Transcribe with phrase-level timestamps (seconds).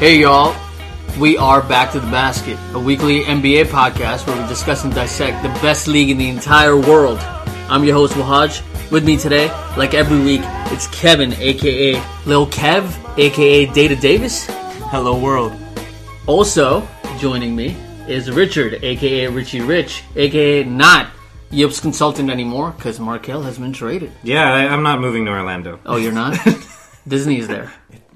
[0.00, 0.56] Hey y'all,
[1.18, 5.42] we are back to the basket, a weekly NBA podcast where we discuss and dissect
[5.42, 7.18] the best league in the entire world.
[7.68, 8.90] I'm your host Wahaj.
[8.90, 10.40] With me today, like every week,
[10.72, 14.46] it's Kevin, aka Lil Kev, aka Data Davis.
[14.88, 15.52] Hello world.
[16.26, 16.88] Also
[17.18, 17.76] joining me
[18.08, 21.08] is Richard, aka Richie Rich, aka not
[21.50, 24.12] Yips consultant anymore because Markelle has been traded.
[24.22, 25.78] Yeah, I, I'm not moving to Orlando.
[25.84, 26.38] Oh, you're not?
[27.06, 27.70] Disney is there.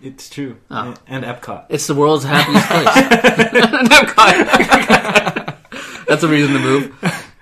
[0.05, 0.59] It's true.
[0.71, 0.95] Oh.
[1.07, 1.65] And Epcot.
[1.71, 2.89] It's the world's happiest place.
[3.89, 5.57] Epcot.
[6.07, 6.95] That's a reason to move.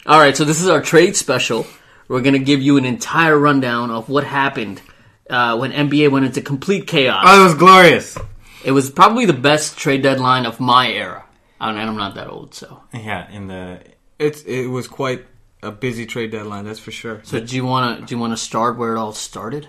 [0.07, 1.67] All right, so this is our trade special.
[2.07, 4.81] We're going to give you an entire rundown of what happened
[5.29, 7.25] uh, when NBA went into complete chaos.
[7.27, 8.17] Oh, it was glorious.
[8.65, 11.25] It was probably the best trade deadline of my era.
[11.61, 12.81] And I'm not that old, so.
[12.95, 13.81] Yeah, in the
[14.21, 15.27] It's it was quite
[15.63, 17.21] a busy trade deadline, that's for sure.
[17.25, 19.67] So do you want to do you want to start where it all started?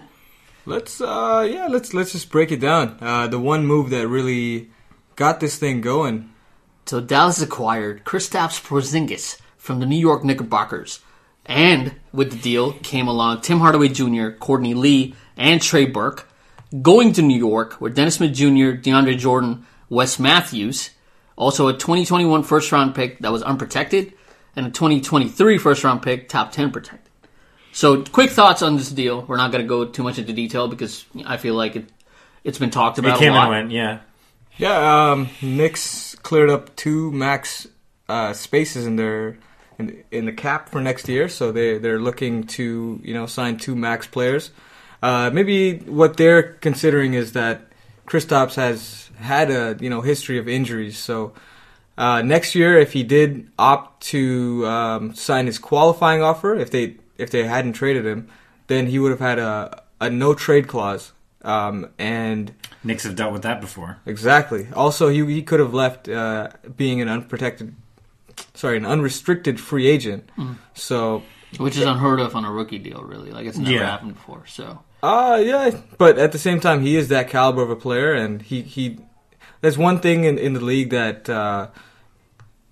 [0.65, 2.97] Let's uh yeah, let's let's just break it down.
[3.01, 4.69] Uh the one move that really
[5.15, 6.29] got this thing going.
[6.85, 11.01] So Dallas acquired Kristaps Porzingis from the New York Knickerbockers,
[11.45, 16.29] and with the deal came along Tim Hardaway Jr., Courtney Lee, and Trey Burke,
[16.81, 20.91] going to New York where Dennis Smith Jr., DeAndre Jordan, Wes Matthews,
[21.35, 24.13] also a 2021 first round pick that was unprotected,
[24.55, 27.02] and a 2023 first round pick top 10 protected.
[27.73, 29.23] So quick thoughts on this deal.
[29.23, 31.85] We're not going to go too much into detail because I feel like it,
[32.43, 33.43] it's been talked about it came a lot.
[33.45, 33.71] and went.
[33.71, 33.99] Yeah,
[34.57, 37.67] Yeah, um Knicks cleared up two max
[38.07, 39.37] uh spaces in their
[39.79, 43.57] in, in the cap for next year, so they they're looking to, you know, sign
[43.57, 44.51] two max players.
[45.01, 47.61] Uh maybe what they're considering is that
[48.05, 51.33] Kristaps has had a, you know, history of injuries, so
[51.97, 56.95] uh, next year, if he did opt to um, sign his qualifying offer, if they
[57.17, 58.27] if they hadn't traded him,
[58.67, 61.11] then he would have had a a no trade clause.
[61.43, 62.53] Um, and
[62.85, 63.97] Knicks have dealt with that before.
[64.05, 67.75] exactly, also he he could have left uh, being an unprotected,
[68.53, 70.29] sorry, an unrestricted free agent.
[70.73, 71.23] So
[71.57, 73.31] Which is unheard of on a rookie deal, really.
[73.31, 73.85] Like it's never Yeah.
[73.91, 74.45] happened before.
[74.47, 78.13] So Uh yeah, but at the same time, he is that caliber of a player,
[78.13, 78.99] and he he.
[79.59, 81.67] There's one thing in, in the league that uh,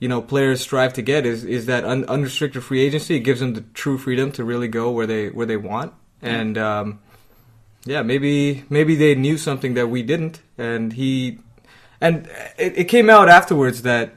[0.01, 3.15] you know players strive to get is is that un, unrestricted free agency.
[3.15, 6.57] It gives them the true freedom to really go where they where they want, and
[6.57, 6.99] um,
[7.85, 11.39] yeah, maybe maybe they knew something that we didn't, and he
[12.01, 14.15] and it, it came out afterwards that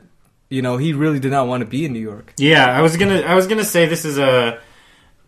[0.48, 2.32] you know he really did not want to be in New York.
[2.38, 3.20] Yeah, I was gonna.
[3.20, 4.58] I was gonna say this is a.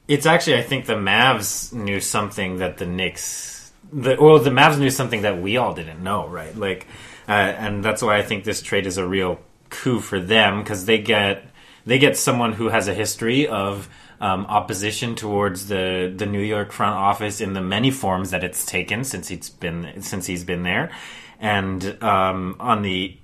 [0.09, 3.73] It's actually, I think the Mavs knew something that the Knicks.
[3.93, 6.57] The well, the Mavs knew something that we all didn't know, right?
[6.57, 6.87] Like,
[7.29, 9.39] uh, and that's why I think this trade is a real
[9.71, 11.45] coup for them because they get
[11.85, 13.89] they get someone who has a history of
[14.21, 18.65] um, opposition towards the the New York front office in the many forms that it's
[18.65, 20.91] taken since he's been since he's been there,
[21.41, 23.17] and um, on the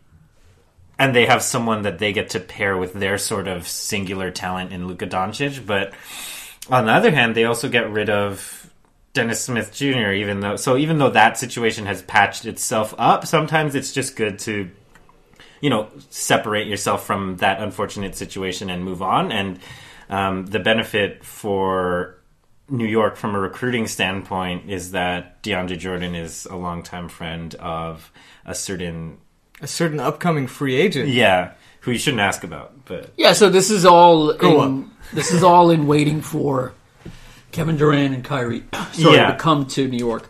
[0.99, 4.73] and they have someone that they get to pair with their sort of singular talent
[4.73, 5.67] in Luka Doncic.
[5.67, 5.95] But
[6.71, 8.73] on the other hand, they also get rid of
[9.13, 10.13] Dennis Smith Jr.
[10.13, 14.39] Even though, so even though that situation has patched itself up, sometimes it's just good
[14.41, 14.71] to,
[15.63, 19.33] you know, separate yourself from that unfortunate situation and move on.
[19.33, 19.59] And
[20.11, 22.19] um, the benefit for
[22.69, 28.11] New York from a recruiting standpoint is that DeAndre Jordan is a longtime friend of
[28.45, 29.19] a certain
[29.63, 31.09] A certain upcoming free agent.
[31.09, 35.33] yeah, who you shouldn't ask about, but yeah, so this is all Go in, this
[35.33, 36.73] is all in waiting for
[37.53, 39.31] Kevin Durant and Kyrie sorry, Yeah.
[39.33, 40.29] to come to New York.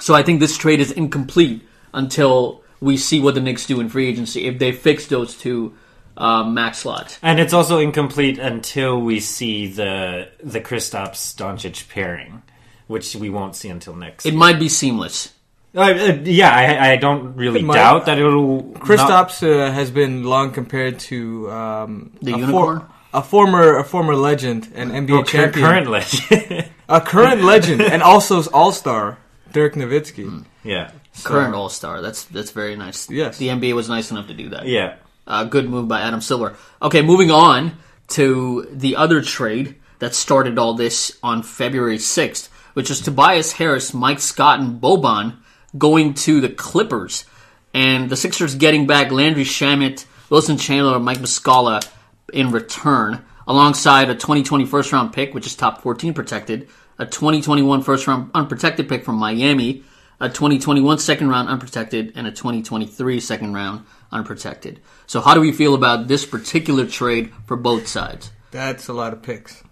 [0.00, 1.62] So I think this trade is incomplete
[1.94, 5.74] until we see what the Knicks do in free agency if they fix those two
[6.16, 7.18] uh, max slots.
[7.22, 12.42] and it's also incomplete until we see the the Kristaps Doncic pairing,
[12.88, 14.26] which we won't see until next.
[14.26, 15.32] It might be seamless.
[15.74, 18.72] Uh, uh, yeah, I, I don't really might- doubt that it'll.
[18.72, 22.82] not- Kristaps uh, has been long compared to um, The a unicorn?
[23.14, 26.70] a former a former legend, an NBA oh, champion, current legend.
[26.88, 29.16] a current legend, and also All Star
[29.52, 30.44] Dirk Nowitzki.
[30.64, 30.90] yeah,
[31.24, 32.00] Current All Star.
[32.00, 33.10] That's that's very nice.
[33.10, 33.38] Yes.
[33.38, 34.66] the NBA was nice enough to do that.
[34.66, 34.96] yeah.
[35.24, 36.56] Uh, good move by Adam Silver.
[36.82, 37.78] Okay, moving on
[38.08, 43.94] to the other trade that started all this on February 6th, which is Tobias Harris,
[43.94, 45.36] Mike Scott, and Boban
[45.78, 47.24] going to the Clippers.
[47.72, 51.86] And the Sixers getting back Landry Shamet, Wilson Chandler, and Mike Muscala
[52.32, 56.68] in return, alongside a 2020 first round pick, which is top 14 protected,
[56.98, 59.84] a 2021 first round unprotected pick from Miami,
[60.22, 64.80] a 2021 second round unprotected, and a 2023 second round unprotected.
[65.06, 68.30] So, how do we feel about this particular trade for both sides?
[68.52, 69.64] That's a lot of picks.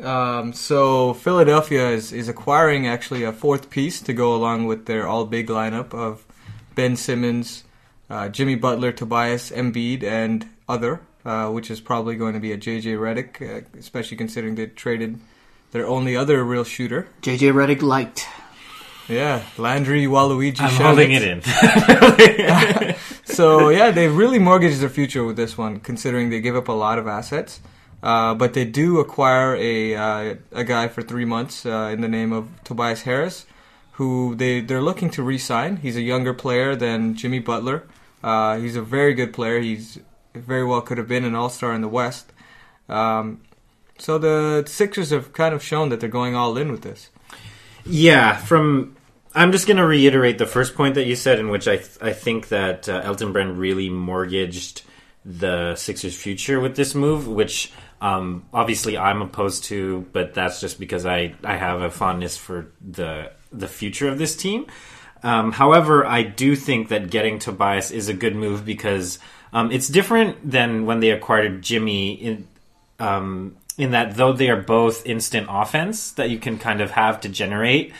[0.00, 5.06] Um, so Philadelphia is, is acquiring actually a fourth piece to go along with their
[5.06, 6.24] all big lineup of
[6.74, 7.64] Ben Simmons,
[8.10, 12.58] uh, Jimmy Butler, Tobias, Embiid, and other, uh, which is probably going to be a
[12.58, 15.20] JJ Redick, uh, especially considering they traded
[15.70, 17.08] their only other real shooter.
[17.22, 18.26] JJ Redick liked.
[19.08, 20.60] Yeah, Landry Waluigi.
[20.60, 20.82] I'm Shamet.
[20.82, 22.94] holding it in.
[23.24, 26.72] so yeah, they really mortgaged their future with this one, considering they give up a
[26.72, 27.60] lot of assets.
[28.02, 32.08] Uh, but they do acquire a uh, a guy for three months uh, in the
[32.08, 33.46] name of Tobias Harris,
[33.92, 35.76] who they they're looking to re-sign.
[35.78, 37.84] He's a younger player than Jimmy Butler.
[38.22, 39.60] Uh, he's a very good player.
[39.60, 39.98] He's
[40.34, 42.32] very well could have been an All Star in the West.
[42.88, 43.40] Um,
[43.98, 47.10] so the Sixers have kind of shown that they're going all in with this.
[47.86, 48.96] Yeah, from
[49.34, 51.98] I'm just going to reiterate the first point that you said, in which I th-
[52.00, 54.82] I think that uh, Elton Brand really mortgaged
[55.24, 60.78] the Sixers' future with this move, which um, obviously I'm opposed to, but that's just
[60.78, 64.66] because I I have a fondness for the the future of this team.
[65.22, 69.18] Um, however, I do think that getting Tobias is a good move because
[69.52, 72.48] um, it's different than when they acquired Jimmy in
[73.00, 77.20] um, in that though they are both instant offense that you can kind of have
[77.22, 77.92] to generate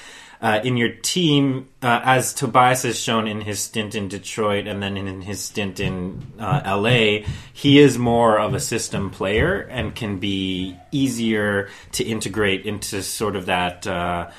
[0.44, 4.82] uh, in your team, uh, as Tobias has shown in his stint in Detroit and
[4.82, 9.94] then in his stint in uh, LA, he is more of a system player and
[9.94, 14.30] can be easier to integrate into sort of that uh,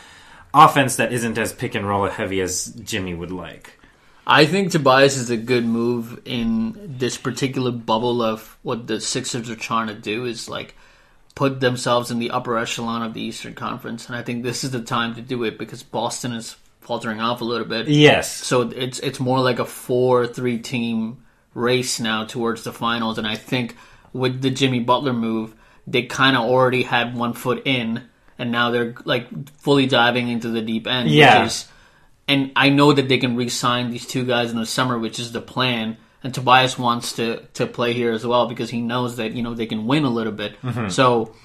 [0.53, 3.79] offense that isn't as pick and roll heavy as Jimmy would like.
[4.27, 9.49] I think Tobias is a good move in this particular bubble of what the Sixers
[9.49, 10.75] are trying to do is like
[11.35, 14.71] put themselves in the upper echelon of the Eastern Conference, and I think this is
[14.71, 17.87] the time to do it because Boston is faltering off a little bit.
[17.87, 18.31] Yes.
[18.31, 21.23] So it's it's more like a four three team
[21.53, 23.75] race now towards the finals, and I think
[24.13, 25.53] with the Jimmy Butler move,
[25.85, 28.03] they kind of already had one foot in,
[28.39, 29.27] and now they're like
[29.59, 31.09] fully diving into the deep end.
[31.09, 31.45] Yeah.
[31.45, 31.67] Is,
[32.27, 35.31] and I know that they can re-sign these two guys in the summer, which is
[35.31, 35.97] the plan.
[36.25, 39.53] And Tobias wants to to play here as well because he knows that you know
[39.53, 40.57] they can win a little bit.
[40.89, 41.35] So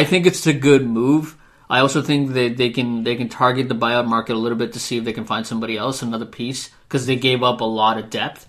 [0.00, 1.36] I think it's a good move.
[1.68, 4.72] I also think that they can they can target the buyout market a little bit
[4.74, 7.64] to see if they can find somebody else, another piece, because they gave up a
[7.64, 8.46] lot of depth.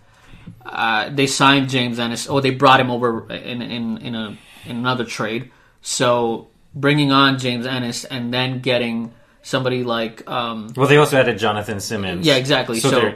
[0.66, 2.30] Uh, they signed James Ennis.
[2.30, 5.50] Oh, they brought him over in in in a in another trade.
[5.82, 11.40] So bringing on James Ennis and then getting somebody like um, Well, they also added
[11.40, 12.26] Jonathan Simmons.
[12.26, 12.80] yeah, exactly.
[12.80, 13.14] So So,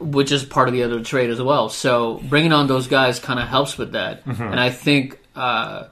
[0.00, 1.68] which is part of the other trade as well.
[1.68, 4.42] So bringing on those guys kind of helps with that, Mm-hmm.
[4.42, 5.84] and I think uh,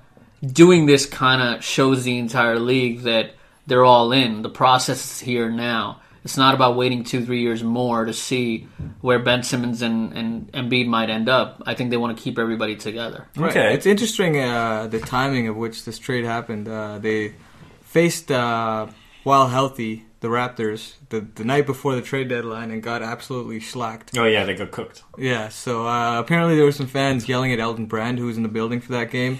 [0.44, 3.34] doing this kind of shows the entire league that
[3.66, 4.42] they're all in.
[4.42, 6.00] The process is here now.
[6.24, 8.66] It's not about waiting two, three years more to see
[9.02, 11.62] where Ben Simmons and, and Embiid might end up.
[11.66, 13.28] I think they want to keep everybody together.
[13.38, 13.74] Okay.
[13.74, 16.66] It's interesting uh, the timing of which this trade happened.
[16.66, 17.34] Uh, they
[17.82, 18.86] faced, uh,
[19.22, 24.16] while healthy, the Raptors the, the night before the trade deadline and got absolutely slacked.
[24.18, 25.02] Oh yeah, they got cooked.
[25.18, 28.42] Yeah, so uh, apparently there were some fans yelling at Elton Brand, who was in
[28.42, 29.38] the building for that game.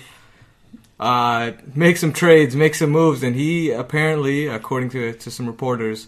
[1.00, 6.06] Uh, make some trades, make some moves, and he apparently, according to to some reporters,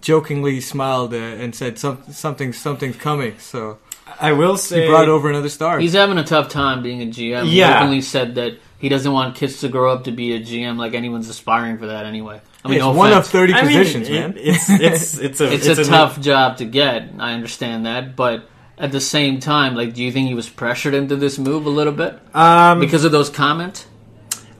[0.00, 3.38] jokingly smiled uh, and said some, something something's coming.
[3.38, 3.78] So
[4.20, 5.80] I will say he brought over another star.
[5.80, 7.44] He's having a tough time being a GM.
[7.46, 7.78] He Yeah.
[7.78, 10.94] openly said that he doesn't want kids to grow up to be a GM like
[10.94, 12.40] anyone's aspiring for that anyway.
[12.64, 13.30] I mean, it's no one of offense.
[13.30, 14.34] thirty I mean, positions, it- man.
[14.36, 17.08] It's it's it's a it's, a tough job to get.
[17.18, 20.94] I understand that, but at the same time, like, do you think he was pressured
[20.94, 23.86] into this move a little bit Um, because of those comments?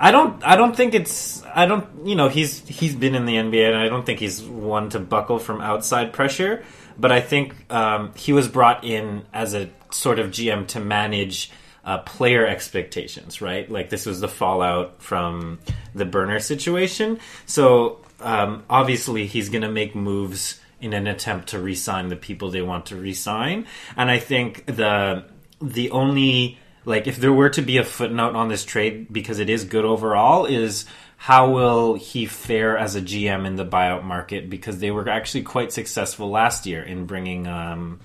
[0.00, 0.44] I don't.
[0.46, 1.42] I don't think it's.
[1.54, 2.06] I don't.
[2.06, 5.00] You know, he's he's been in the NBA, and I don't think he's one to
[5.00, 6.64] buckle from outside pressure.
[6.96, 11.50] But I think um, he was brought in as a sort of GM to manage
[11.88, 13.70] uh, player expectations, right?
[13.70, 15.58] Like this was the fallout from
[15.94, 17.18] the burner situation.
[17.46, 22.50] So um, obviously, he's going to make moves in an attempt to re-sign the people
[22.50, 23.66] they want to re-sign.
[23.96, 25.24] And I think the
[25.62, 29.48] the only like if there were to be a footnote on this trade because it
[29.48, 30.84] is good overall is
[31.16, 35.42] how will he fare as a GM in the buyout market because they were actually
[35.42, 37.98] quite successful last year in bringing um,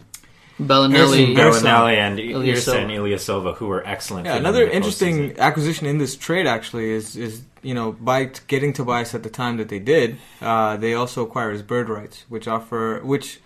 [0.68, 1.66] Belinelli, Harrison.
[1.66, 2.54] Belinelli and Ilyasova.
[2.54, 4.26] Irsa and Ilyasova who were excellent.
[4.26, 5.38] Yeah, another in the interesting postseason.
[5.40, 9.58] acquisition in this trade actually is is you know by getting Tobias at the time
[9.58, 13.40] that they did, uh, they also acquire his bird rights, which offer which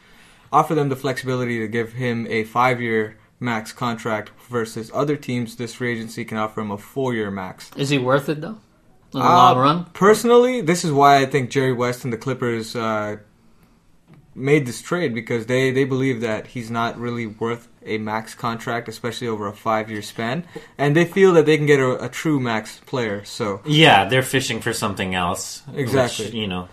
[0.52, 5.58] offer them the flexibility to give him a five year max contract versus other teams
[5.58, 7.70] this free agency can offer him a four year max.
[7.78, 8.58] is he worth it though?
[9.14, 12.18] In the Uh, long run, Personally, this is why I think Jerry West and the
[12.18, 13.18] Clippers uh,
[14.38, 18.88] made this trade because they, they believe that he's not really worth a max contract,
[18.88, 20.46] especially over a five year span,
[20.78, 23.24] and they feel that they can get a, a true max player.
[23.26, 25.64] So Yeah, they're fishing for something else.
[25.74, 26.26] Exactly.
[26.26, 26.70] which, you know.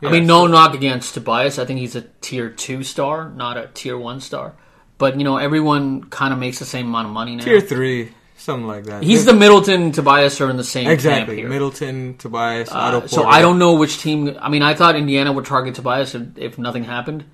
[0.00, 1.58] yeah, I mean, no knock against Tobias.
[1.58, 4.54] I think he's a tier two star, not a tier one star.
[4.98, 7.44] but you know everyone kind of makes the same amount of money now.
[7.44, 9.02] Tier three, something like that.
[9.02, 11.48] He's the Middleton, Tobias are in the same camp exactly here.
[11.48, 14.36] Middleton, Tobias, Uh, so I don't know which team.
[14.40, 17.24] I mean, I thought Indiana would target Tobias if, if nothing happened.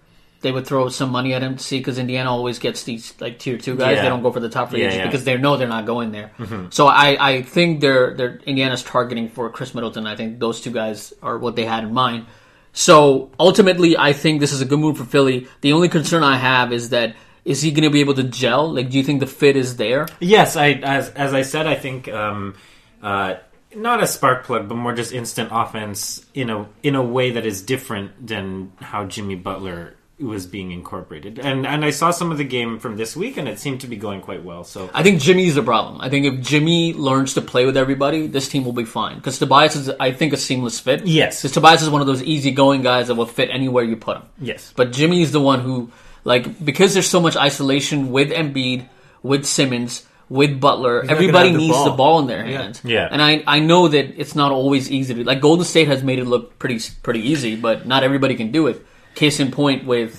[0.41, 3.41] They would throw some money at him to see because Indiana always gets these like
[3.41, 3.97] tier two guys.
[3.97, 4.03] Yeah.
[4.03, 5.03] They don't go for the top free Yeah, agents yeah.
[5.03, 5.11] Mm-hmm.
[5.11, 6.31] because they know they're not going there.
[6.71, 10.07] So I, I think they're they're Indiana's targeting for Khris Middleton.
[10.07, 12.27] I think those two guys are what they had in mind.
[12.73, 15.49] So ultimately, I think this is a good move for Philly.
[15.63, 17.17] The only concern I have is that
[17.49, 18.73] is he going to be able to gel?
[18.73, 20.07] Like, do you think the fit is there?
[20.21, 22.55] Yes, I as as I said, I think um,
[23.03, 23.37] uh,
[23.75, 27.45] not a spark plug, but more just instant offense in a in a way that
[27.47, 31.39] is different than how Jimmy Butler was being incorporated.
[31.39, 33.87] And and I saw some of the game from this week, and it seemed to
[33.87, 34.65] be going quite well.
[34.65, 36.01] So I think Jimmy's the problem.
[36.01, 39.17] I think if Jimmy learns to play with everybody, this team will be fine.
[39.17, 41.07] Because Tobias is, I think, a seamless fit.
[41.07, 41.41] Yes.
[41.41, 44.25] Because Tobias is one of those easygoing guys that will fit anywhere you put him.
[44.41, 45.91] yes, But Jimmy is the one who,
[46.33, 48.81] like, because there's so much isolation with Embiid,
[49.23, 51.85] with Simmons, with Butler, not gonna everybody the needs ball.
[51.91, 52.59] the ball in their Yeah.
[52.63, 52.81] hands.
[52.85, 53.09] Yeah.
[53.11, 56.19] And I, I know that it's not always easy to, like, Golden State has made
[56.19, 58.77] it look pretty, pretty easy, but not everybody can do it.
[59.15, 60.13] Case in point with,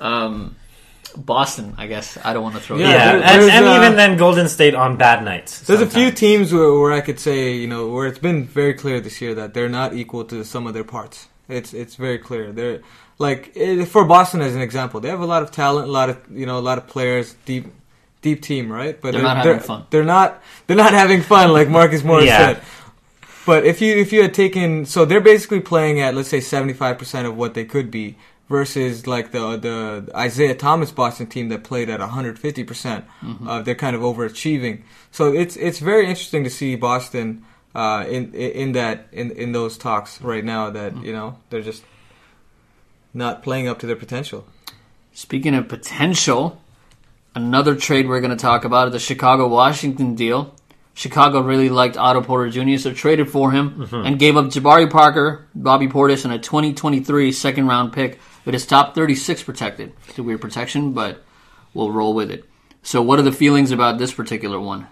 [0.00, 0.56] um,
[1.16, 2.18] Boston, I guess.
[2.24, 4.48] I don't want to throw Yeah, that yeah, there- and, and uh, even then, Golden
[4.48, 5.60] State on bad nights.
[5.60, 8.74] There's a few teams where, where I could say, you know, where it's been very
[8.74, 11.28] clear this year that they're not equal to some of their parts.
[11.48, 12.50] It's it's very clear.
[12.52, 12.80] They're
[13.18, 16.10] like eh, for Boston as an example, they have a lot of talent, a lot
[16.10, 17.66] of you know, a lot of players, deep
[18.22, 19.00] deep team, right?
[19.00, 19.86] But They're not having fun.
[19.90, 22.54] They're not they're not having fun like Marcus Morris Yeah.
[22.54, 22.62] said.
[23.46, 26.72] But if you if you had taken so they're basically playing at let's say seventy
[26.72, 28.16] five percent of what they could be
[28.48, 33.04] versus like the the Isaiah Thomas Boston team that played at one hundred fifty percent.
[33.46, 34.82] Uh, they're kind of overachieving.
[35.12, 37.44] So it's it's very interesting to see Boston
[37.74, 41.62] uh, in in in that in in those talks right now that you know they're
[41.62, 41.82] just
[43.14, 44.44] not playing up to their potential.
[45.12, 46.60] Speaking of potential,
[47.34, 50.54] another trade we're going to talk about is the Chicago Washington deal.
[50.92, 55.46] Chicago really liked Otto Porter Jr., so traded for him and gave up Jabari Parker,
[55.54, 59.92] Bobby Portis, and a 2023 second round pick with his top 36 protected.
[60.08, 61.22] It's a weird protection, but
[61.72, 62.44] we'll roll with it.
[62.82, 64.86] So, what are the feelings about this particular one?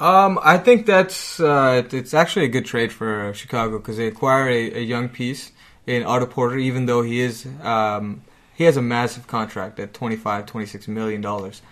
[0.00, 4.48] Um, I think that's uh, it's actually a good trade for Chicago because they acquire
[4.48, 5.52] a, a young piece
[5.88, 8.22] in Otto Porter, even though he is um,
[8.54, 11.62] he has a massive contract at 25, 26 million dollars.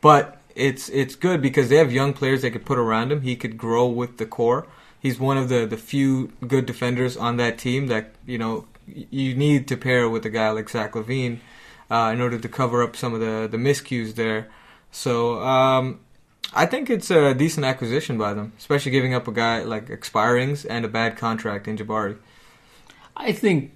[0.00, 3.20] But it's it's good because they have young players they could put around him.
[3.20, 4.66] He could grow with the core.
[4.98, 9.34] He's one of the, the few good defenders on that team that you know you
[9.34, 11.40] need to pair with a guy like Zach LaVine
[11.90, 14.48] uh, in order to cover up some of the the miscues there.
[14.90, 16.00] So um,
[16.54, 20.64] I think it's a decent acquisition by them, especially giving up a guy like expirings
[20.68, 22.16] and a bad contract in Jabari.
[23.16, 23.72] I think,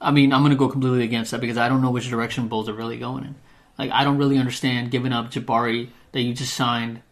[0.00, 2.48] I mean, I'm going to go completely against that because I don't know which direction
[2.48, 3.34] Bulls are really going in.
[3.78, 7.02] Like, I don't really understand giving up Jabari that you just signed.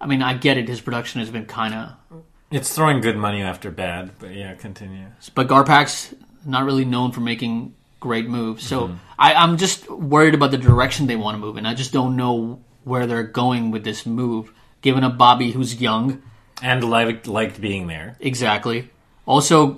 [0.00, 0.68] I mean, I get it.
[0.68, 5.06] His production has been kind of, It's throwing good money after bad, but yeah, continue.
[5.34, 6.14] but Garpax
[6.44, 8.66] not really known for making great moves.
[8.66, 8.96] So mm-hmm.
[9.18, 11.66] I, I'm just worried about the direction they want to move in.
[11.66, 14.52] I just don't know where they're going with this move.
[14.80, 16.20] Giving up Bobby, who's young,
[16.60, 18.16] And liked liked being there.
[18.18, 18.90] Exactly.
[19.24, 19.76] Also,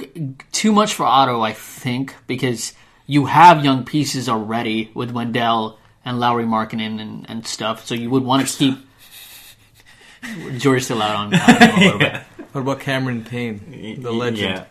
[0.52, 2.72] too much for Otto, I think, because
[3.06, 7.86] you have young pieces already with Wendell and Lauri Markkanen and, and stuff.
[7.86, 8.78] So you would want to keep.
[10.56, 12.22] Jory's still out on, on a little bit.
[12.52, 14.56] What about Cameron Payne, the legend?
[14.56, 14.64] Yeah.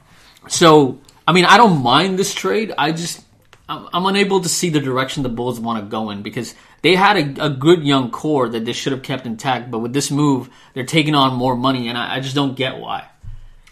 [0.47, 2.73] So, I mean, I don't mind this trade.
[2.77, 3.23] I just,
[3.69, 6.95] I'm, I'm unable to see the direction the Bulls want to go in because they
[6.95, 9.69] had a, a good young core that they should have kept intact.
[9.69, 12.77] But with this move, they're taking on more money, and I, I just don't get
[12.77, 13.07] why.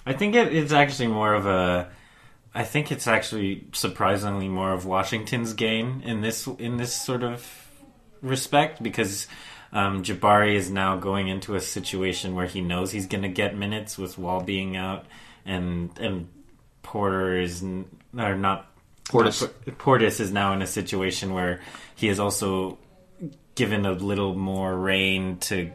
[0.05, 1.89] I think it, it's actually more of a.
[2.53, 7.47] I think it's actually surprisingly more of Washington's gain in this in this sort of
[8.21, 9.27] respect because
[9.71, 13.55] um, Jabari is now going into a situation where he knows he's going to get
[13.55, 15.05] minutes with Wall being out,
[15.45, 16.27] and and
[16.83, 17.85] Porter is n-
[18.17, 18.69] or not
[19.05, 19.47] Portis.
[19.77, 21.61] Portis is now in a situation where
[21.95, 22.77] he is also
[23.55, 25.71] given a little more reign to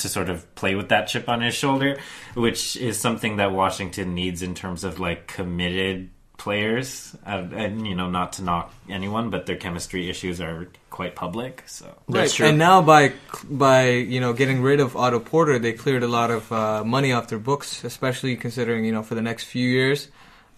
[0.00, 1.98] to sort of play with that chip on his shoulder,
[2.34, 7.14] which is something that Washington needs in terms of like committed players.
[7.26, 11.62] Uh, and you know, not to knock anyone, but their chemistry issues are quite public.
[11.66, 12.36] So That's Right.
[12.36, 12.46] true.
[12.48, 13.12] And now by
[13.44, 17.12] by you know getting rid of Otto Porter, they cleared a lot of uh, money
[17.12, 20.08] off their books, especially considering you know for the next few years,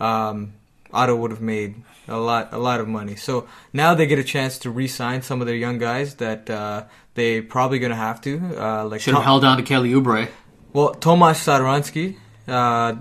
[0.00, 0.52] um,
[0.92, 1.74] Otto would have made
[2.08, 3.16] a lot a lot of money.
[3.16, 6.84] So now they get a chance to re-sign some of their young guys that uh,
[7.14, 9.90] they probably going to have to, uh, like Should have Tom- held on to Kelly
[9.92, 10.28] Oubre.
[10.72, 12.16] well, Tomas Satoransky,
[12.48, 12.94] uh,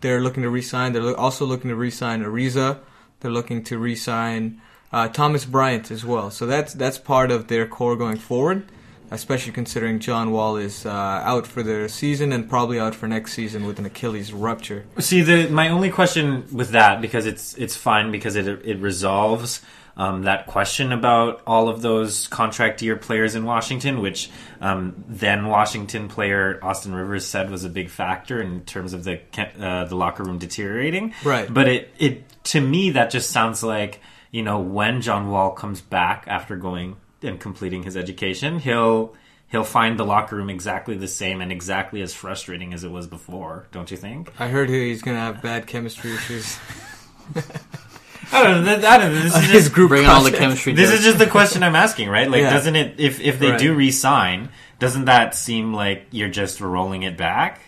[0.00, 0.92] they're looking to re-sign.
[0.92, 2.78] They're lo- also looking to re-sign Ariza.
[3.20, 4.60] They're looking to re-sign
[4.92, 6.30] uh, Thomas Bryant as well.
[6.30, 8.64] So that's that's part of their core going forward,
[9.10, 13.32] especially considering John Wall is uh, out for the season and probably out for next
[13.32, 14.84] season with an Achilles rupture.
[14.98, 19.62] See, the my only question with that because it's it's fine because it it resolves
[19.98, 25.48] um, that question about all of those contract year players in Washington, which um, then
[25.48, 29.20] Washington player Austin Rivers said was a big factor in terms of the
[29.60, 31.14] uh, the locker room deteriorating.
[31.24, 31.52] Right.
[31.52, 34.00] But it it to me that just sounds like
[34.30, 39.14] you know when John Wall comes back after going and completing his education, he'll
[39.48, 43.06] he'll find the locker room exactly the same and exactly as frustrating as it was
[43.06, 43.66] before.
[43.72, 44.32] Don't you think?
[44.38, 46.58] I heard he's going to have bad chemistry issues.
[48.30, 48.72] I don't know.
[48.86, 49.20] I don't know.
[49.22, 50.74] This is His just, group Bring on all the chemistry.
[50.74, 50.98] this jokes.
[51.00, 52.30] is just the question I'm asking, right?
[52.30, 52.50] Like, Yeah.
[52.52, 52.96] doesn't it?
[53.00, 53.58] If if they Right.
[53.58, 57.60] do re-sign, doesn't that seem like you're just rolling it back?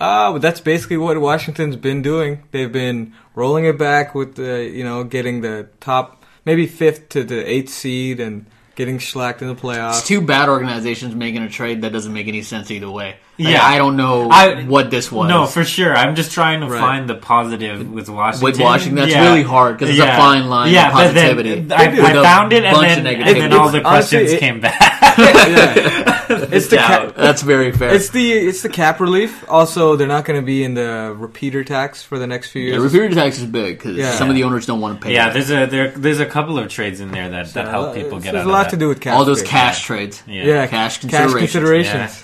[0.00, 2.42] Ah, but that's basically what Washington's been doing.
[2.52, 7.24] They've been rolling it back with the, you know, getting the top, maybe fifth to
[7.24, 10.06] the eighth seed and getting slacked in the It's playoffs.
[10.06, 13.16] two bad organizations making a trade that doesn't make any sense either way.
[13.38, 13.66] Like, Yeah.
[13.66, 15.28] I don't know I- what this was.
[15.28, 15.96] No, for sure.
[15.96, 16.78] I'm just trying to Right.
[16.80, 18.44] find the positive with Washington.
[18.44, 19.24] with Washington, that's Yeah.
[19.28, 20.14] really hard because it's Yeah.
[20.14, 21.74] a fine line Yeah, of but then positivity.
[21.74, 24.40] I, With I a found it, and then, and then all the Honestly, questions it-
[24.40, 24.95] came back.
[25.18, 26.46] Yeah.
[26.50, 27.94] it's the cap, That's very fair.
[27.94, 29.44] it's the it's the cap relief.
[29.48, 32.72] Also, they're not going to be in the repeater tax for the next few yeah,
[32.78, 32.92] years.
[32.92, 34.10] repeater tax is big because Yeah.
[34.12, 35.14] some of the owners don't want to pay.
[35.14, 35.34] yeah, that.
[35.34, 38.18] there's a there, there's a couple of trades in there that, that Uh, help people
[38.20, 38.70] get There's out a of lot that.
[38.70, 39.50] to do with cap all those space.
[39.50, 40.22] cash trades.
[40.26, 40.44] Yeah.
[40.44, 41.52] Yeah, Cash cash considerations.
[41.52, 42.22] considerations.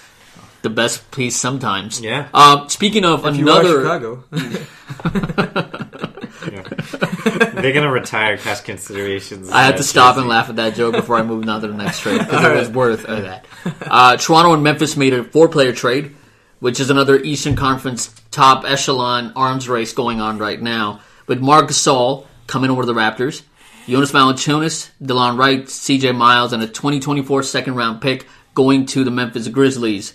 [0.62, 2.00] The best piece sometimes.
[2.00, 2.28] Yeah.
[2.32, 4.24] Um, speaking of If you are another, Chicago,
[7.24, 9.50] They're gonna retire cash considerations.
[9.50, 11.74] I had to stop and laugh at that joke before I moved on to the
[11.74, 13.46] next trade because it was worth that.
[13.80, 16.14] Uh, Toronto and Memphis made a four-player trade,
[16.60, 21.00] which is another Eastern Conference top echelon arms race going on right now.
[21.26, 23.42] With Marc Gasol coming over to the Raptors,
[23.86, 26.12] Jonas Valanciunas, Delon Wright, C.J.
[26.12, 30.14] Miles, and a 2024 second-round pick going to the Memphis Grizzlies.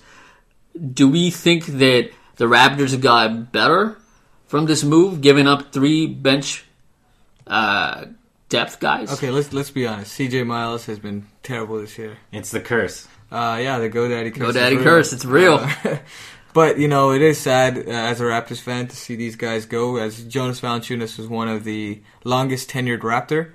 [0.93, 3.97] Do we think that the Raptors got better
[4.45, 6.65] from this move, giving up three bench
[7.47, 8.05] uh,
[8.49, 9.11] depth guys?
[9.13, 10.13] okay, let's let's be honest.
[10.13, 10.43] C.J.
[10.43, 12.17] Miles has been terrible this year.
[12.31, 13.07] It's the curse.
[13.31, 14.49] Uh, yeah, the GoDaddy curse.
[14.49, 15.55] is GoDaddy curse, it's real.
[15.55, 15.97] Uh,
[16.53, 19.65] but you know, it is sad uh, as a Raptors fan to see these guys
[19.65, 19.97] go.
[19.97, 23.51] As Jonas Valanciunas was one of the longest tenured Raptor.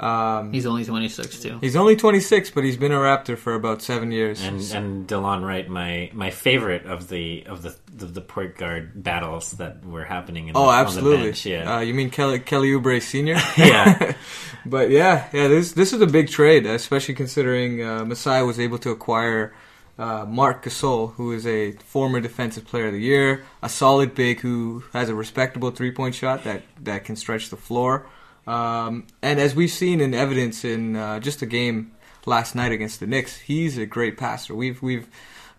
[0.00, 1.58] Um, He's only 26 too.
[1.60, 4.42] he's only 26, but he's been a Raptor for about seven years.
[4.42, 9.02] And and Delon Wright, my my favorite of the of the the, the point guard
[9.02, 10.48] battles that were happening.
[10.48, 11.24] In oh, the, On the absolutely.
[11.24, 11.44] bench.
[11.44, 11.76] Yeah.
[11.76, 13.36] Uh, you mean Kelly Kelly Oubre Senior?
[13.56, 14.14] yeah.
[14.66, 18.76] But yeah, yeah, this this is a big trade, especially considering uh, Masai was able
[18.78, 19.54] to acquire
[19.98, 24.40] uh, Marc Gasol, who is a former Defensive Player of the Year, a solid big
[24.40, 28.06] who has a respectable three point shot that that can stretch the floor.
[28.50, 31.92] Um, and as we've seen in evidence in uh, just a game
[32.26, 34.56] last night against the Knicks, he's a great passer.
[34.56, 35.06] We've we've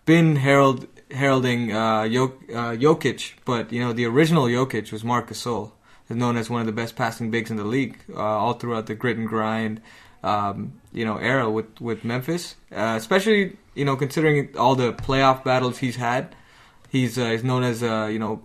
[0.04, 5.30] been herald heralding uh, Jok- uh, Jokic, but you know the original Jokic was Marc
[5.30, 5.72] Gasol,
[6.10, 8.94] known as one of the best passing bigs in the league, uh, all throughout the
[8.94, 9.80] grit and grind,
[10.22, 12.56] um, you know, era with with Memphis.
[12.70, 16.36] Uh, especially you know considering all the playoff battles he's had,
[16.90, 18.42] he's uh, he's known as uh, you know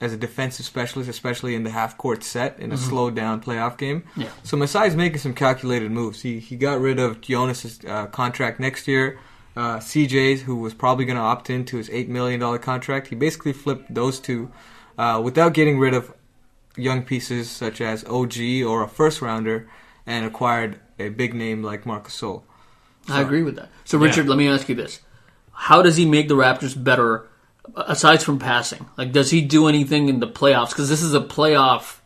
[0.00, 3.76] as a defensive specialist, especially in the half court set in a slowed down playoff
[3.76, 4.02] game.
[4.16, 4.30] Yeah.
[4.42, 6.22] So Masai's making some calculated moves.
[6.22, 9.18] He he got rid of Jonas' uh, contract next year.
[9.56, 13.16] Uh, CJ's, who was probably going to opt into his eight million dollar contract, he
[13.16, 14.50] basically flipped those two
[14.96, 16.14] uh, without getting rid of
[16.76, 19.68] young pieces such as OG or a first rounder,
[20.06, 22.42] and acquired a big name like Marcus Gasol.
[23.08, 23.70] I agree with that.
[23.84, 25.00] So, Richard, let me ask you this:
[25.52, 27.28] How does he make the Raptors better,
[27.76, 28.86] aside from passing?
[28.96, 30.70] Like, does he do anything in the playoffs?
[30.70, 31.96] Because this is a playoff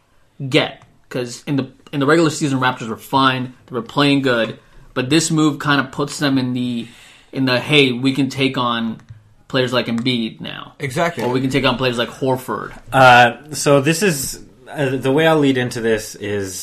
[0.49, 0.83] get.
[1.09, 4.59] Because in the in the regular season, Raptors were fine; they were playing good.
[4.95, 6.89] But this move kind of puts them in the
[7.33, 9.01] in the hey, we can take on
[9.49, 11.23] players like Embiid now, Exactly.
[11.23, 12.77] or we can take on players like Horford.
[12.93, 16.59] Uh, so this is uh, the way I'll lead into this is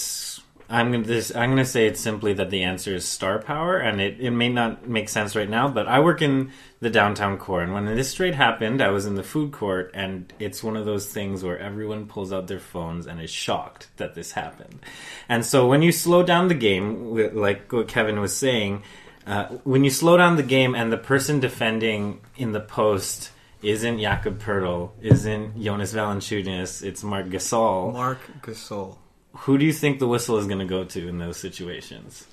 [0.71, 3.99] I'm gonna this I'm gonna say it's simply that the answer is star power, and
[3.99, 7.61] it, it may not make sense right now, but I work in the downtown core,
[7.61, 10.85] and when this trade happened, I was in the food court, and it's one of
[10.85, 14.79] those things where everyone pulls out their phones and is shocked that this happened,
[15.27, 18.83] and so when you slow down the game, like what Kevin was saying.
[19.27, 23.29] Uh, when you slow down the game and the person defending in the post
[23.61, 27.93] isn't Jakob Poeltl, isn't Jonas Valanciunas, it's Marc Gasol.
[27.93, 28.97] Marc Gasol.
[29.33, 32.27] Who do you think the whistle is going to go to in those situations?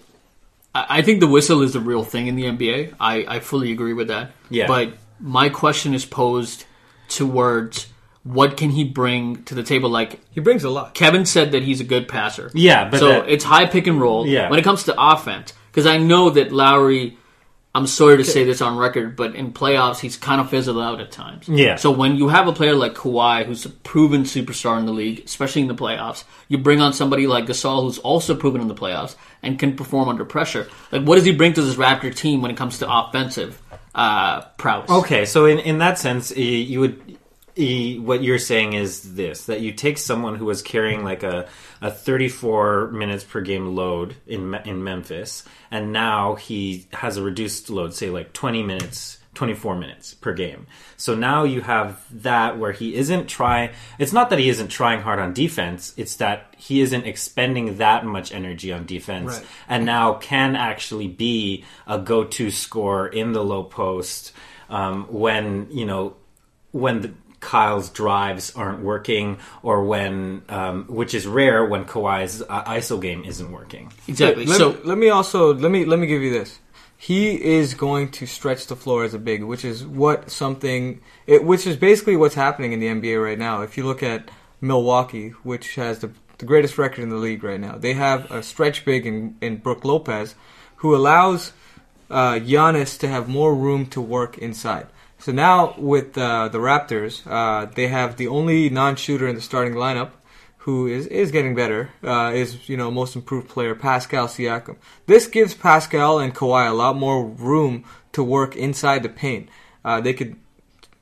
[0.74, 2.94] I I think the whistle is the real thing in the NBA.
[3.00, 4.32] I, I fully agree with that.
[4.50, 4.66] Yeah.
[4.66, 6.64] But my question is posed
[7.08, 7.86] towards
[8.24, 9.88] what can he bring to the table?
[9.90, 10.94] Like He brings a lot.
[10.94, 12.50] Kevin said that he's a good passer.
[12.54, 14.26] Yeah, but so that- it's high pick and roll.
[14.26, 14.50] Yeah.
[14.50, 17.16] When it comes to offense, because I know that Lowry.
[17.78, 21.00] I'm sorry to say this on record, but in playoffs he's kind of fizzled out
[21.00, 21.48] at times.
[21.48, 21.76] Yeah.
[21.76, 25.22] So when you have a player like Kawhi, who's a proven superstar in the league,
[25.24, 28.74] especially in the playoffs, you bring on somebody like Gasol, who's also proven in the
[28.74, 29.14] playoffs
[29.44, 30.66] and can perform under pressure.
[30.90, 33.62] Like, what does he bring to this Raptor team when it comes to offensive
[33.94, 34.90] uh, prowess?
[34.90, 37.17] Okay, so in, in that sense, you would
[37.58, 41.48] what you're saying is this that you take someone who was carrying like a,
[41.80, 47.68] a 34 minutes per game load in in Memphis, and now he has a reduced
[47.68, 49.16] load, say like 20 minutes.
[49.34, 50.66] 24 minutes per game.
[50.96, 53.70] So now you have that where he isn't trying.
[53.96, 58.04] It's not that he isn't trying hard on defense, it's that he isn't expending that
[58.04, 59.46] much energy on defense Right.
[59.68, 64.32] and now can actually be a go-to scorer in the low post
[64.70, 66.16] um, when you know
[66.72, 72.64] when the, Kyle's drives aren't working, or when um, which is rare when Kawhi's uh,
[72.64, 73.92] ISO game isn't working.
[74.08, 74.44] Exactly.
[74.46, 76.58] Let, so me, let me also let me let me give you this.
[77.00, 81.44] He is going to stretch the floor as a big, which is what something, it,
[81.44, 83.62] which is basically what's happening in the NBA right now.
[83.62, 84.28] If you look at
[84.60, 88.42] Milwaukee, which has the, the greatest record in the league right now, they have a
[88.42, 90.34] stretch big in, in Brook Lopez,
[90.76, 91.52] who allows
[92.10, 94.88] uh, Giannis to have more room to work inside.
[95.28, 99.74] So now with uh, the Raptors, uh, they have the only non-shooter in the starting
[99.74, 100.12] lineup
[100.64, 104.78] who is, is getting better, uh, is you know most improved player Pascal Siakam.
[105.04, 109.50] This gives Pascal and Kawhi a lot more room to work inside the paint.
[109.84, 110.36] Uh, they could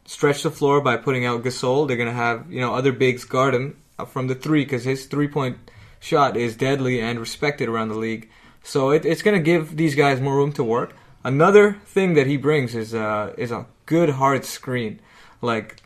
[0.06, 1.86] stretch the floor by putting out Gasol.
[1.86, 3.76] They're gonna have you know other bigs guard him
[4.08, 8.28] from the three because his three point shot is deadly and respected around the league.
[8.64, 10.96] So it, it's gonna give these guys more room to work.
[11.22, 15.00] Another thing that he brings is uh, is a good hard screen.
[15.40, 15.82] Like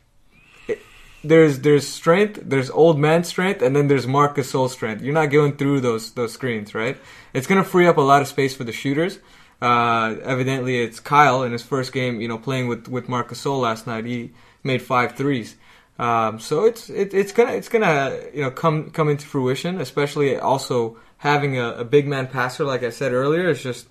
[1.22, 5.02] there's there's strength, there's old man strength, and then there's Marcus Gasol strength.
[5.02, 6.96] You're not going through those those screens, right?
[7.34, 9.18] It's gonna free up a lot of space for the shooters.
[9.60, 13.60] Uh, evidently, it's Kyle in his first game, you know, playing with with Marcus Gasol
[13.60, 14.06] last night.
[14.06, 14.32] He
[14.64, 15.56] made five threes.
[15.98, 20.38] Um, so it's it, it's gonna it's gonna you know come come into fruition, especially
[20.38, 23.50] also having a, a big man passer, like I said earlier.
[23.50, 23.86] It's just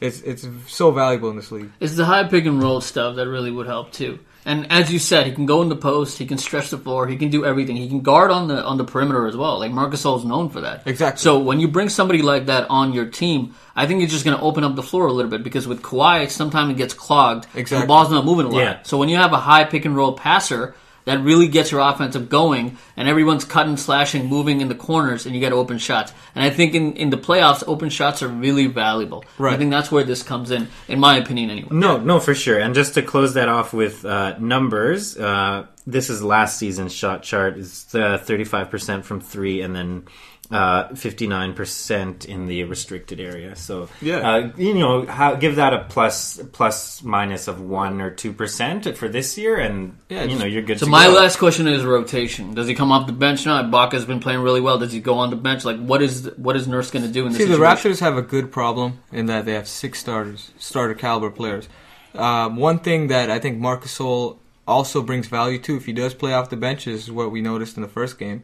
[0.00, 1.70] it's it's so valuable in this league.
[1.80, 4.18] It's the high pick and roll stuff that really would help too.
[4.46, 7.08] And as you said, he can go in the post, he can stretch the floor,
[7.08, 7.74] he can do everything.
[7.74, 9.58] He can guard on the on the perimeter as well.
[9.58, 10.86] Like Marcus is known for that.
[10.86, 11.20] Exactly.
[11.20, 14.36] So when you bring somebody like that on your team, I think you're just going
[14.36, 17.46] to open up the floor a little bit because with Kawhi, sometimes it gets clogged.
[17.56, 17.80] Exactly.
[17.80, 18.58] The ball's not moving a lot.
[18.58, 18.82] Yeah.
[18.84, 20.76] So when you have a high pick and roll passer.
[21.06, 25.34] That really gets your offensive going, and everyone's cutting, slashing, moving in the corners, and
[25.34, 26.12] you get open shots.
[26.34, 29.24] And I think in, in the playoffs, open shots are really valuable.
[29.38, 29.54] Right.
[29.54, 31.68] I think that's where this comes in, in my opinion, anyway.
[31.70, 32.58] No, no, for sure.
[32.58, 37.22] And just to close that off with uh, numbers, uh, this is last season's shot
[37.22, 37.56] chart.
[37.56, 40.06] It's uh, 35% from three and then
[40.50, 43.56] uh, 59% in the restricted area.
[43.56, 44.18] So, Yeah.
[44.18, 49.08] uh, you know, how, give that a plus plus minus of 1 or 2% for
[49.08, 51.14] this year, and, Yeah, you know, you're good So to my go.
[51.14, 52.54] last question is rotation.
[52.54, 53.62] Does he come off the bench now?
[53.62, 54.78] Ibaka's been playing really well.
[54.78, 55.64] Does he go on the bench?
[55.64, 57.56] Like, what is what is Nurse going to do in this See, the?
[57.58, 61.68] Raptors have a good problem in that they have six starters, starter caliber players.
[62.14, 66.14] Um, one thing that I think Marcus Gasol also brings value to, if he does
[66.14, 68.42] play off the bench, is what we noticed in the first game,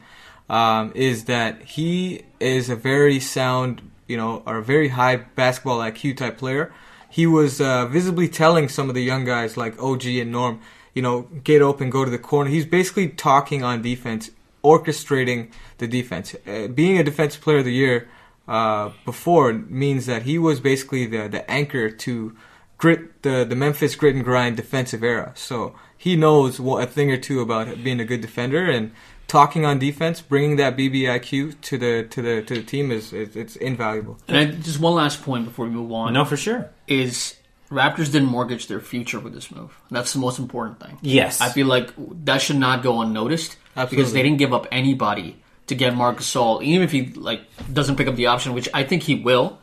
[0.49, 5.79] um, is that he is a very sound, you know, or a very high basketball
[5.79, 6.73] IQ type player.
[7.09, 10.61] He was uh, visibly telling some of the young guys like OG and Norm,
[10.95, 12.51] you know, get open, go to the corner.
[12.51, 14.31] He's basically talking on defense,
[14.65, 16.35] orchestrating the defense.
[16.47, 18.09] Uh, being a defensive player of the year
[18.49, 22.37] uh, before means that he was basically the the anchor to
[22.77, 25.33] grit the the Memphis grit and grind defensive era.
[25.37, 28.91] So he knows what, a thing or two about being a good defender and
[29.29, 33.37] talking on defense, bringing that BBIQ to the to the to the team is, is
[33.37, 34.19] it's invaluable.
[34.29, 36.71] and I, just one last point before we move on No, for sure.
[36.87, 37.37] is
[37.71, 39.75] Raptors didn't mortgage their future with this move.
[39.91, 40.99] That's the most important thing.
[41.01, 41.41] Yes.
[41.41, 41.91] I feel like
[42.27, 43.57] that should not go unnoticed
[43.89, 45.37] because they didn't give up anybody
[45.69, 46.63] to get Marc Gasol.
[46.63, 47.41] Even if he like
[47.73, 49.59] doesn't pick up the option, which I think he will.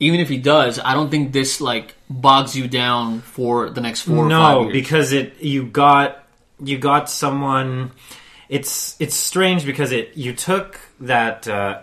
[0.00, 4.02] Even if he does, I don't think this like bogs you down for the next
[4.02, 4.72] four or no, five years.
[4.72, 6.26] because it you got
[6.58, 7.92] you got someone.
[8.48, 11.82] It's it's strange because it you took that uh,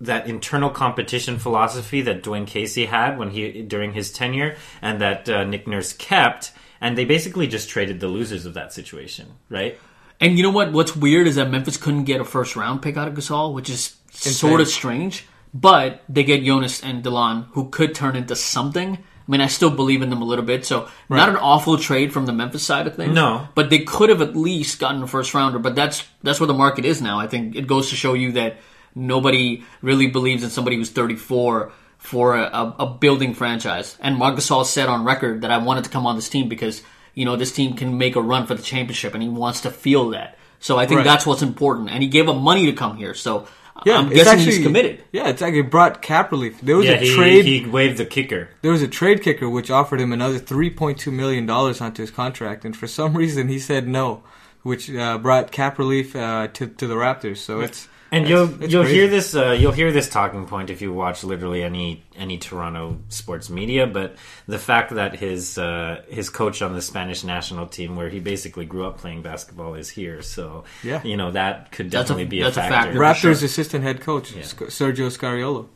[0.00, 5.28] that internal competition philosophy that Dwane Casey had when he during his tenure, and that
[5.28, 9.78] uh, Nick Nurse kept, and they basically just traded the losers of that situation, right?
[10.20, 10.72] And you know what?
[10.72, 13.70] What's weird is that Memphis couldn't get a first round pick out of Gasol, which
[13.70, 15.26] is sort of strange.
[15.54, 18.98] But they get Jonas and Delon, who could turn into something.
[19.28, 20.64] I mean, I still believe in them a little bit.
[20.64, 23.14] So not an awful trade from the Memphis side of things.
[23.14, 23.46] No.
[23.54, 25.58] but they could have at least gotten a first rounder.
[25.58, 27.20] But that's that's where the market is now.
[27.20, 28.56] I think it goes to show you that
[28.94, 33.96] nobody really believes in somebody who's 34 for a, a, a building franchise.
[34.00, 36.82] And Marc Gasol said on record that I wanted to come on this team because
[37.14, 39.70] you know this team can make a run for the championship, and he wants to
[39.70, 40.38] feel that.
[40.60, 41.04] So I think Right.
[41.04, 41.90] that's what's important.
[41.90, 43.14] And he gave him money to come here.
[43.14, 43.46] So
[43.86, 45.04] Yeah, I'm it's guessing actually, he's committed.
[45.12, 46.60] Yeah, it's actually brought cap relief.
[46.60, 47.44] There was Yeah, a he, trade.
[47.44, 48.48] he waved the kicker.
[48.62, 52.02] there was a trade kicker which offered him another three point two million dollars onto
[52.02, 54.22] his contract, and for some reason he said no,
[54.62, 57.38] which uh, brought cap relief uh, to to the Raptors.
[57.38, 58.96] So it's And it's- you'll it's you'll crazy.
[59.00, 62.98] hear this uh, you'll hear this talking point if you watch literally any any Toronto
[63.10, 63.86] sports media.
[63.86, 64.16] But
[64.46, 68.64] the fact that his uh, his coach on the Spanish national team, where he basically
[68.64, 70.22] grew up playing basketball, is here.
[70.22, 71.02] So Yeah.
[71.04, 72.98] you know that could That's a- definitely be that's a a factor.
[72.98, 72.98] factor.
[73.28, 73.46] Raptors sure.
[73.46, 75.66] assistant head coach Sc- Sergio Scariolo.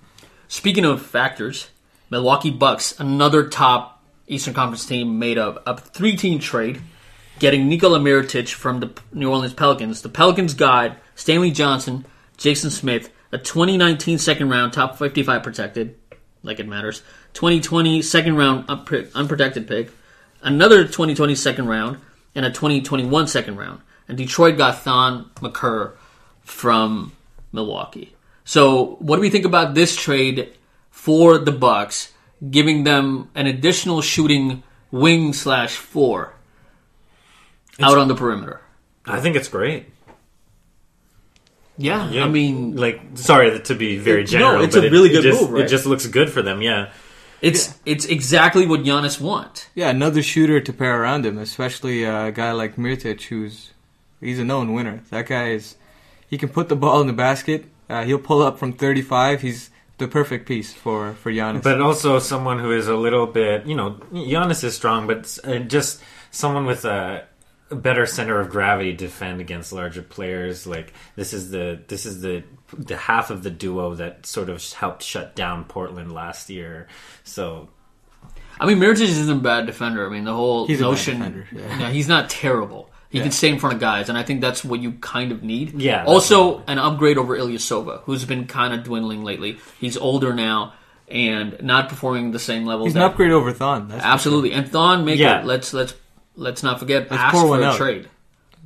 [0.48, 1.68] Speaking of factors,
[2.10, 6.80] Milwaukee Bucks, another top Eastern Conference team, made a, a three-team trade,
[7.38, 10.00] getting Nikola Mirotic from the New Orleans Pelicans.
[10.02, 12.04] The Pelicans got Stanley Johnson,
[12.36, 15.96] Jason Smith, a 2019 second round, top 55 protected,
[16.42, 17.02] like it matters,
[17.34, 18.68] 2020 second round
[19.14, 19.90] unprotected pick,
[20.42, 21.98] another 2020 second round,
[22.34, 23.80] and a 2021 second round.
[24.08, 25.96] And Detroit got Thon Maker
[26.42, 27.12] from
[27.52, 28.14] Milwaukee.
[28.44, 30.52] So, what do we think about this trade
[30.90, 32.12] for the Bucks,
[32.50, 36.34] giving them an additional shooting wing slash four
[37.80, 38.60] out on the perimeter?
[39.06, 39.91] I think it's great.
[41.82, 44.52] Yeah, Yeah, I mean, like sorry to be very general.
[44.58, 45.64] no, it's but a it- really it good just, move, right?
[45.64, 46.62] It just looks good for them.
[46.62, 46.90] Yeah.
[47.40, 49.66] it's it's exactly what Giannis wants.
[49.74, 53.70] Yeah, another shooter to pair around him, especially uh, a guy like Mirotic, who's
[54.20, 55.02] he's a known winner.
[55.10, 55.74] That guy is
[56.30, 57.64] he can put the ball in the basket.
[57.90, 59.42] Uh, he'll pull up from 35.
[59.42, 61.62] He's the perfect piece for for Giannis.
[61.64, 65.58] But also someone who is a little bit, you know, Giannis is strong, but uh,
[65.58, 67.22] just someone with a, a
[67.74, 70.66] better center of gravity to defend against larger players.
[70.66, 72.42] Like this is the this is the
[72.76, 76.88] the half of the duo that sort of helped shut down Portland last year.
[77.24, 77.68] So
[78.60, 80.06] I mean, Mirotic isn't a bad defender.
[80.06, 81.18] I mean, the whole He's notion.
[81.18, 81.78] defender, yeah.
[81.78, 82.90] No, he's not terrible.
[83.10, 83.24] He Yeah.
[83.24, 85.80] can stay in front of guys, and I think that's what you kind of need.
[85.80, 89.58] Yeah, Also, an upgrade over Ilyasova, who's been kind of dwindling lately.
[89.78, 90.72] He's older now
[91.08, 92.86] and not performing the same level.
[92.86, 93.88] he's that, an upgrade over Thon.
[93.88, 95.42] That's for Absolutely, and Thon make Yeah.
[95.44, 95.92] Let's let's
[96.36, 97.10] let's not forget.
[97.10, 97.76] Let's asked for a out.
[97.76, 98.08] trade.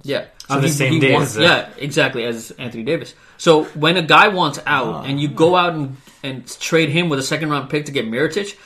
[0.03, 3.15] Yeah, On the same day wants- as, uh, yeah, exactly as Anthony Davis.
[3.39, 5.03] So when a guy wants out Ah.
[5.03, 8.05] and you go out and and trade him with a second round pick to get
[8.07, 8.57] Mirotic,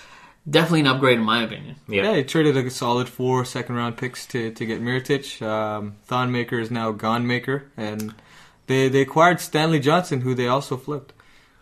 [0.49, 1.77] definitely an upgrade in my opinion.
[1.89, 5.41] Yeah, yeah, he traded a solid four second round picks to, to get Mirotic.
[5.47, 8.15] Um, Thon Maker is now Gone Maker, and
[8.67, 11.13] they they acquired Stanley Johnson, who they also flipped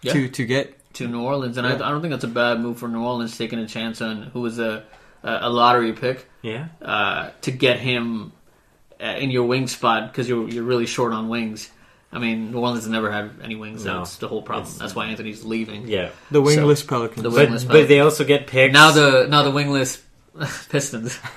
[0.02, 0.12] Yeah.
[0.14, 0.74] to to get.
[0.94, 1.74] to New Orleans, and Yeah.
[1.74, 4.30] I, I don't think that's a bad move for New Orleans taking a chance on
[4.32, 4.82] who was a
[5.28, 6.68] a a lottery pick yeah.
[6.82, 8.32] uh, to get him
[9.00, 11.70] uh, in your wing spot because you're you're really short on wings.
[12.10, 13.84] I mean, New Orleans has never had any wings.
[13.84, 13.98] No.
[13.98, 14.64] That's the whole problem.
[14.64, 15.86] It's- That's why Anthony's leaving.
[15.88, 16.08] Yeah.
[16.30, 17.22] The wingless Pelicans.
[17.22, 17.88] the But, Wingless but Pelicans.
[17.90, 18.72] they also get picks.
[18.72, 20.02] Now the now the wingless
[20.70, 21.18] Pistons.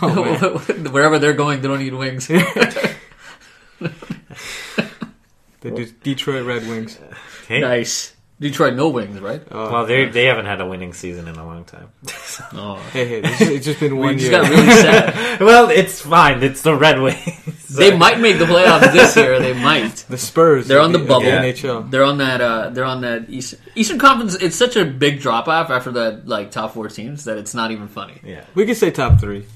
[0.00, 0.56] Oh,
[0.90, 2.28] Wherever they're going, they don't need wings.
[2.28, 2.94] the
[5.60, 6.98] De- Detroit Red Wings.
[7.46, 8.15] Hey, nice.
[8.38, 9.42] Detroit no wings, right?
[9.50, 11.88] Oh, Well, they they haven't had a winning season in a long time.
[12.52, 12.74] Oh.
[12.92, 14.42] hey, hey, it's, it's just been one We one just year.
[14.42, 15.40] got really sad.
[15.50, 16.42] well, it's fine.
[16.42, 17.68] It's the Red Wings.
[17.68, 19.40] They might make the playoffs this year.
[19.40, 20.04] They might.
[20.10, 20.68] the Spurs.
[20.68, 21.26] They're on the of bubble.
[21.26, 21.90] NHL.
[21.90, 22.40] They're on that.
[22.42, 24.34] Uh, they're on that Eastern, Eastern Conference.
[24.34, 27.70] It's such a big drop off after that like top four teams that it's not
[27.70, 28.20] even funny.
[28.22, 28.44] Yeah.
[28.54, 29.46] We could say top three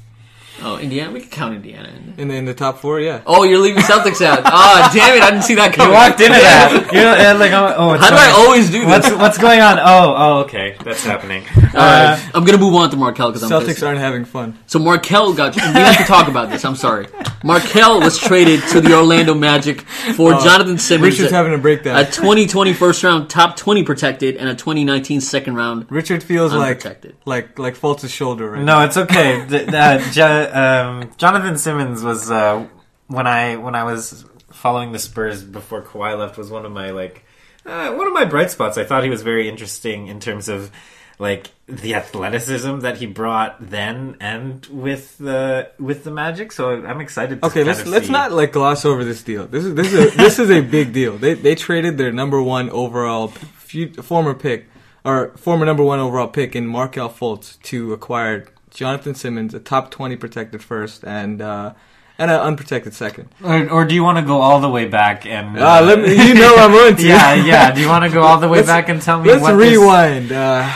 [0.62, 1.10] Oh, Indiana.
[1.12, 1.88] We can count Indiana.
[1.88, 2.14] in.
[2.18, 3.00] in the in the top four.
[3.00, 3.22] Yeah.
[3.26, 4.40] Oh, you're leaving Celtics out.
[4.44, 5.22] Oh, damn it!
[5.22, 5.88] I didn't see that coming.
[5.92, 6.88] You walked into that.
[6.92, 8.44] You know, and like, I'm- oh, it's How do I fine.
[8.46, 9.18] always do What's this?
[9.18, 9.78] what's going on?
[9.78, 11.44] Oh, oh, okay, that's happening.
[11.56, 13.82] All right, I'm gonna move on to Markelle because I'm Celtics pissed.
[13.82, 14.58] aren't having fun.
[14.66, 15.54] So Markelle got.
[15.54, 16.64] We have to talk about this.
[16.64, 17.06] I'm sorry.
[17.44, 19.80] Markelle was traded to the Orlando Magic
[20.14, 21.96] for Jonathan Simmons, Richard's a, having a breakdown.
[21.96, 25.90] a 2020 first round top 20 protected and a 2019 second round.
[25.90, 27.16] Richard feels like Unprotected.
[27.24, 29.46] like like Fultz's shoulder right No, it's okay.
[29.48, 32.66] Th- uh, Jo- um, Jonathan Simmons was uh,
[33.06, 36.90] when I when I was following the Spurs before Kawhi left was one of my
[36.90, 37.24] like
[37.66, 38.78] uh, one of my bright spots.
[38.78, 40.70] I thought he was very interesting in terms of
[41.18, 46.50] like the athleticism that he brought then and with the with the Magic.
[46.52, 47.40] So I'm excited.
[47.42, 49.46] To Okay, let's let's see- not like gloss over this deal.
[49.46, 51.18] This is this is a, this is a big deal.
[51.18, 54.68] They they traded their number one overall former pick
[55.04, 59.90] or former number one overall pick in Markelle Fultz to acquire Jonathan Simmons, a top
[59.90, 61.74] twenty protected first and uh,
[62.18, 63.28] and an unprotected second.
[63.42, 65.58] Or, or do you want to go all the way back and?
[65.58, 67.06] uh, let me, you know I'm going to.
[67.06, 67.72] yeah, yeah.
[67.72, 69.56] Do you want to go all the way Let's- back and tell me Let's what
[69.56, 70.30] this- rewind.
[70.32, 70.70] Uh,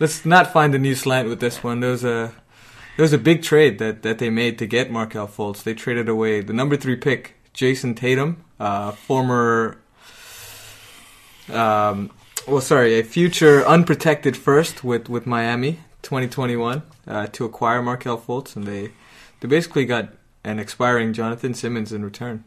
[0.00, 1.80] let's not find a new slant with this one.
[1.80, 2.32] There was a
[2.96, 5.62] there was a big trade that, that they made to get Markelle Fultz.
[5.62, 9.78] They traded away the number three pick, Jayson Tatum, uh, former,
[11.50, 12.10] um,
[12.46, 18.54] well, sorry, a future unprotected first with, with Miami, 2021, uh, to acquire Markelle Fultz,
[18.56, 18.92] and they
[19.40, 20.08] they basically got
[20.44, 22.44] an expiring Jonathan Simmons in return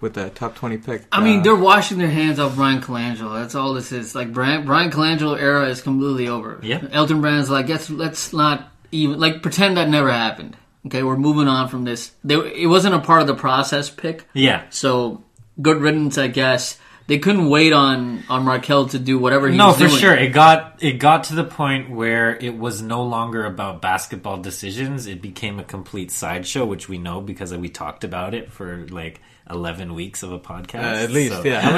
[0.00, 1.04] with a top 20 pick.
[1.12, 3.40] I mean, Uh, they're washing their hands off Bryan Colangelo.
[3.40, 4.14] That's all this is.
[4.14, 6.58] Like Bryan, Bryan Colangelo era is completely over.
[6.62, 6.82] Yeah.
[6.90, 10.56] Elton Brand's like, let's let's not even like pretend that never happened.
[10.86, 12.10] Okay, we're moving on from this.
[12.24, 14.64] They, it wasn't a part of the process pick, Yeah.
[14.70, 15.22] so
[15.60, 16.78] good riddance, I guess.
[17.12, 20.00] They couldn't wait on on Markelle to do whatever he No, was for doing.
[20.00, 20.14] sure.
[20.14, 25.06] It got it got to the point where it was no longer about basketball decisions.
[25.06, 29.20] It became a complete sideshow, which we know because we talked about it for like
[29.50, 30.84] eleven weeks of a podcast.
[30.84, 31.60] uh, at least, So- yeah.
[31.66, 31.72] How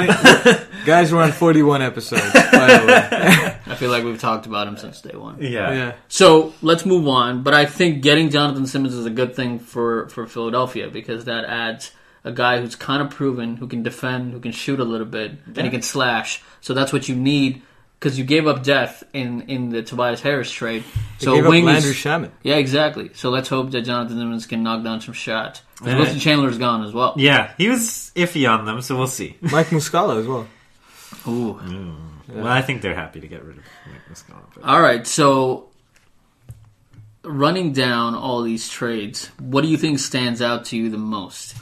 [0.45, 2.31] many guys were on 41 episodes?
[2.31, 3.57] By the way.
[3.67, 5.41] I feel like we've talked about him since day one.
[5.41, 5.93] yeah, yeah.
[6.07, 7.43] So let's move on.
[7.43, 11.43] But I think getting Jonathan Simmons is a good thing for, for Philadelphia because that
[11.43, 11.91] adds
[12.25, 15.31] a guy who's kind of proven, who can defend, who can shoot a little bit,
[15.45, 16.41] and he can slash.
[16.59, 17.61] So that's what you need
[17.99, 20.83] because you gave up depth in, in the Tobias Harris trade.
[21.19, 22.31] They So gave up wing Landry is, Shamet.
[22.43, 23.11] yeah, exactly.
[23.13, 25.61] So let's hope that Jonathan Simmons can knock down some shots.
[25.77, 25.97] 'Cause Yeah.
[25.99, 27.13] Wilson Chandler's gone as well.
[27.17, 29.37] Yeah, he was iffy on them, so we'll see.
[29.41, 30.47] Mike Muscala as well.
[31.27, 31.53] Ooh.
[31.63, 31.95] Mm.
[32.27, 34.41] Well, I think they're happy to get rid of Mike Muscala.
[34.55, 35.67] but- All right, so
[37.23, 41.55] running down all these trades, what do you think stands out to you the most?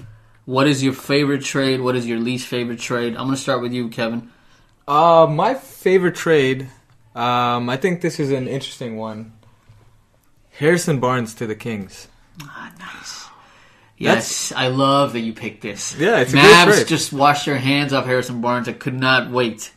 [0.45, 1.81] What is your favorite trade?
[1.81, 3.15] What is your least favorite trade?
[3.15, 4.29] I'm going to start with you, Kevin.
[4.87, 6.69] Uh, my favorite trade,
[7.15, 9.33] um, I think this is an interesting one.
[10.51, 12.07] Harrison Barnes to the Kings.
[12.41, 13.27] Ah, nice.
[13.97, 15.97] Yes, I love that you picked this.
[15.97, 18.67] Yeah, it's Mavs just washed their hands off Harrison Barnes.
[18.67, 19.71] I could not wait.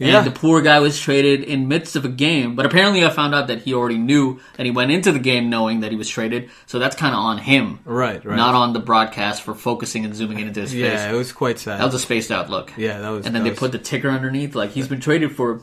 [0.00, 0.22] And Yeah.
[0.22, 3.48] the poor guy was traded in midst of a game, but apparently I found out
[3.48, 6.48] that he already knew that he went into the game knowing that he was traded.
[6.66, 8.34] So that's kind of on him, Right, right.
[8.36, 10.80] not on the broadcast for focusing and zooming in into his face.
[10.80, 11.78] yeah, it was quite sad.
[11.80, 12.72] That was a spaced out look.
[12.78, 13.26] yeah, that was.
[13.26, 15.60] And then they was- put the ticker underneath, like he's been traded for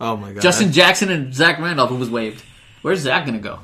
[0.00, 0.40] Oh my god.
[0.42, 2.42] Justin Jackson and Zach Randolph, who was waived.
[2.82, 3.58] Where's Zach gonna go?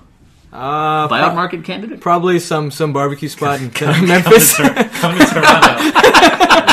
[0.56, 2.00] Uh, Buyout pro- market candidate?
[2.00, 3.70] probably some some barbecue spot in
[4.06, 4.56] Memphis.
[4.56, 6.16] Come to Toronto.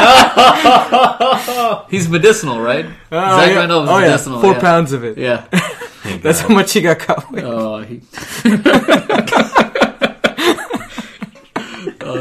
[1.90, 2.86] He's medicinal, right?
[3.12, 3.56] Oh, Zach yeah.
[3.56, 4.08] Randolph is oh, yeah.
[4.08, 4.42] medicinal.
[4.42, 4.60] four yeah.
[4.60, 5.18] pounds of it.
[5.18, 5.46] Yeah.
[6.22, 7.44] That's how much he got caught with.
[7.46, 8.02] Oh, he.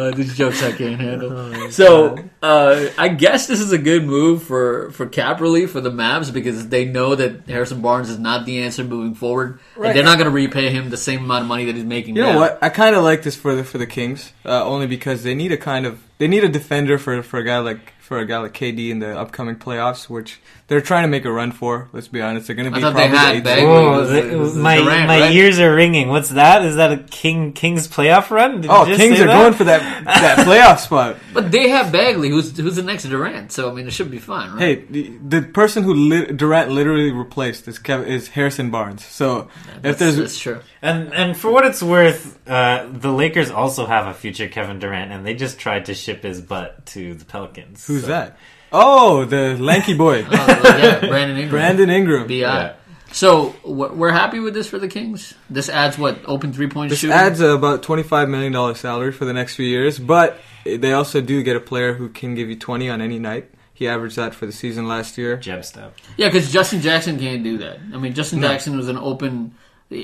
[0.03, 1.71] Uh, these jokes I can't handle.
[1.71, 5.91] so uh, I guess this is a good move for, for cap relief for the
[5.91, 9.88] Mavs because they know that Harrison Barnes is not the answer moving forward, Right.
[9.88, 12.17] and they're not going to repay him the same amount of money that he's making.
[12.17, 12.33] You now.
[12.33, 12.59] know what?
[12.62, 15.53] I kind of like this for the for the Kings, uh, only because they need
[15.53, 18.38] a kind of they need a defender for for a guy like for a guy
[18.38, 20.41] like KD in the upcoming playoffs, which
[20.73, 21.91] they're trying to make a run for.
[21.93, 24.39] Let's be honest, they're going to I be thought they probably had the eighth Bagley.
[24.39, 25.33] Was- the- my Durant, my right?
[25.33, 26.09] ears are ringing.
[26.09, 26.65] What's that?
[26.65, 28.63] Is that a King King's playoff run?
[28.63, 29.39] Did you Oh, just Kings say are that?
[29.43, 31.17] going for that that playoff spot.
[31.35, 33.53] But they have Bagley, who's who's the next Durant.
[33.53, 34.61] So I mean, it should be fun, right?
[34.61, 39.05] Hey, the, the person who li- Durant literally replaced is Kev- is Harrison Barnes.
[39.05, 40.61] So if that's, there's that's true.
[40.81, 45.13] And and for what it's worth, uh, the Lakers also have a future Kevin Durant,
[45.13, 47.87] and they just tried to ship his butt to the Pelicans.
[47.87, 48.39] who's So- that?
[48.73, 51.51] Oh, the lanky boy, Oh, yeah, Brandon Ingram.
[51.51, 52.27] Brandon Ingram.
[52.29, 52.35] Bi.
[52.35, 52.75] Yeah.
[53.13, 55.35] So we're we're happy with this for the Kings.
[55.51, 57.11] This adds what open three point shooting.
[57.11, 60.93] This adds about twenty five million dollar salary for the next few years, but they
[60.95, 63.51] also do get a player who can give you twenty on any night.
[63.75, 65.37] He averaged that for the season last year.
[65.37, 65.95] Jeb step.
[66.17, 67.81] Yeah, because Justin Jackson can't do that.
[67.93, 68.49] I mean, Justin No.
[68.49, 69.55] Jackson was an open.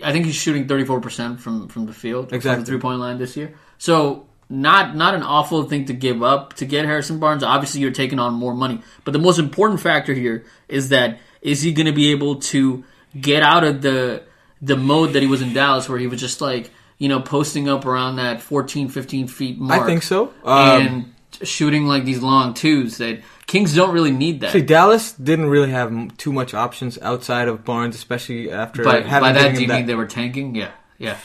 [0.04, 2.64] I think he's shooting thirty four percent from from the field, from Exactly.
[2.64, 3.54] the three point line this year.
[3.78, 7.42] So not not an awful thing to give up to get Harrison Barnes.
[7.42, 11.62] Obviously, you're taking on more money, but the most important factor here is that is
[11.62, 12.84] he going to be able to
[13.18, 14.22] get out of the
[14.60, 17.68] the mode that he was in Dallas, where he was just like you know posting
[17.68, 19.82] up around that 14, 15 feet mark.
[19.82, 20.32] I think so.
[20.44, 24.52] Um, and shooting like these long twos that Kings don't really need that.
[24.52, 29.32] See, Dallas didn't really have too much options outside of Barnes, especially after By, by
[29.32, 30.54] that, do you him mean they were tanking?
[30.54, 31.16] Yeah, yeah.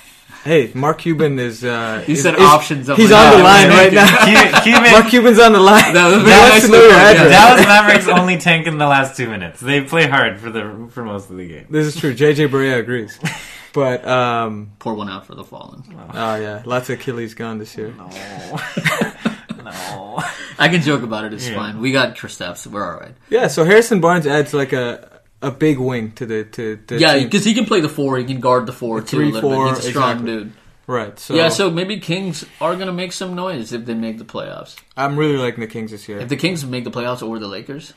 [0.43, 1.63] Hey, Mark Cuban is.
[1.63, 2.89] Uh, You is- said is- options.
[2.89, 4.61] I'm He's like, on oh, the line right now.
[4.63, 5.93] Cuban, Mark Cuban's on the line.
[5.93, 7.29] That was He very nice to know your of him, yeah.
[7.29, 9.59] Dallas Mavericks only tank in the last two minutes.
[9.61, 11.67] They play hard for the for most of the game.
[11.69, 12.13] This is true.
[12.13, 13.17] JJ Barea agrees.
[13.73, 15.81] But um, Pour one out for the fallen.
[16.13, 17.91] oh yeah, lots of Achilles gone this year.
[17.97, 18.07] No,
[19.63, 20.23] no.
[20.59, 21.33] I can joke about it.
[21.33, 21.55] It's Yeah.
[21.55, 21.79] fine.
[21.79, 22.67] We got Kristaps.
[22.67, 23.15] We're all right.
[23.31, 25.12] Yeah, so Harrison Barnes adds like a
[25.43, 28.17] a big wing to the to the Yeah, because he can play the four.
[28.17, 29.17] He can guard the four too.
[29.17, 29.77] Three, a little four, bit.
[29.77, 30.35] He's a strong exactly.
[30.45, 30.53] dude.
[30.87, 31.19] right.
[31.19, 34.75] So yeah, so maybe Kings are gonna make some noise if they make the playoffs.
[34.97, 36.19] I'm really liking the Kings this year.
[36.19, 37.93] If the Kings make the playoffs or the Lakers,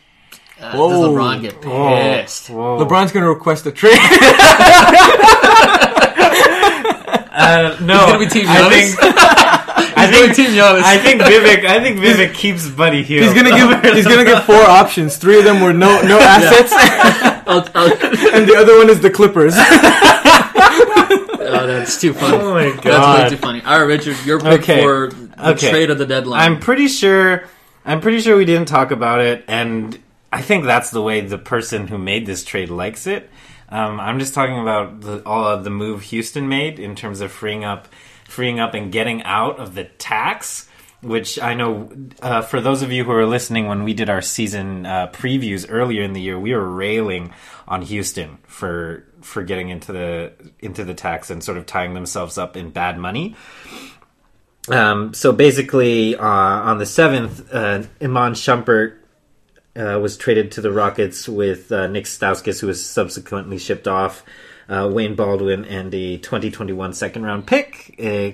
[0.61, 0.89] Uh, Whoa.
[0.89, 2.49] does LeBron get pissed?
[2.51, 2.79] Whoa.
[2.85, 3.99] LeBron's going to request a trade.
[7.39, 8.97] Uh, no, gonna be Team I think.
[10.07, 10.83] I think Team Giannis.
[10.83, 11.65] I think Vivek.
[11.65, 13.23] I think Vivek keeps Buddy here.
[13.23, 13.95] he's gonna give.
[13.95, 15.17] He's gonna get four options.
[15.17, 16.73] Three of them were no no assets,
[17.49, 17.93] I'll- I'll-
[18.35, 19.55] and the other one is the Clippers.
[19.57, 22.37] oh, that's too funny.
[22.37, 23.63] Oh my god, That's way too funny.
[23.63, 24.83] All right, Richard, your pick Okay.
[24.83, 25.71] for the Okay.
[25.71, 26.41] trade of the deadline.
[26.41, 27.45] I'm pretty sure.
[27.85, 29.97] I'm pretty sure we didn't talk about it, and
[30.33, 33.31] I think that's the way the person who made this trade likes it.
[33.69, 37.31] Um, I'm just talking about the, all of the move Houston made in terms of
[37.33, 37.89] freeing up,
[38.37, 40.69] freeing up, and getting out of the tax.
[41.03, 41.91] Which I know,
[42.23, 45.67] uh, for those of you who are listening, when we did our season uh, previews
[45.69, 47.33] earlier in the year, we were railing
[47.69, 52.39] on Houston for for getting into the into the tax and sort of tying themselves
[52.39, 53.37] up in bad money.
[54.69, 56.27] Um, so basically, uh,
[56.71, 58.97] on the seventh, uh, Iman Shumpert
[59.77, 64.25] uh, was traded to the Rockets with uh, Nick Stauskas, who was subsequently shipped off,
[64.69, 67.95] uh, Wade Baldwin, and a 2021 second round pick.
[68.03, 68.33] Uh,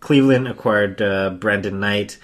[0.00, 2.18] Cleveland acquired uh, Brandon Knight,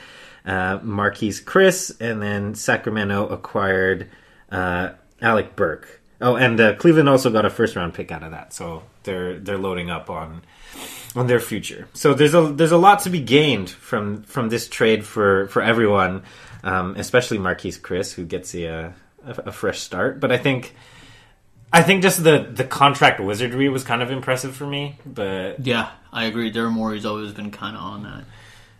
[0.45, 4.09] uh, Marquese Chriss, and then Sacramento acquired
[4.53, 4.91] uh,
[5.23, 5.89] Alec Burks.
[6.21, 9.39] Oh, and uh, Cleveland also got a first round pick out of that, so they're
[9.39, 10.43] they're loading up on
[11.17, 11.89] on their future.
[11.95, 15.63] So there's a there's a lot to be gained from from this trade for for
[15.63, 16.25] everyone,
[16.63, 18.93] um, especially Marquese Chriss, who gets a, a
[19.25, 20.21] a fresh start.
[20.21, 20.75] But I think
[21.73, 24.99] I think just the the contract wizardry was kind of impressive for me.
[25.07, 26.53] But Yeah, I agree.
[26.53, 28.25] Daryl Morey's always been kind of on that.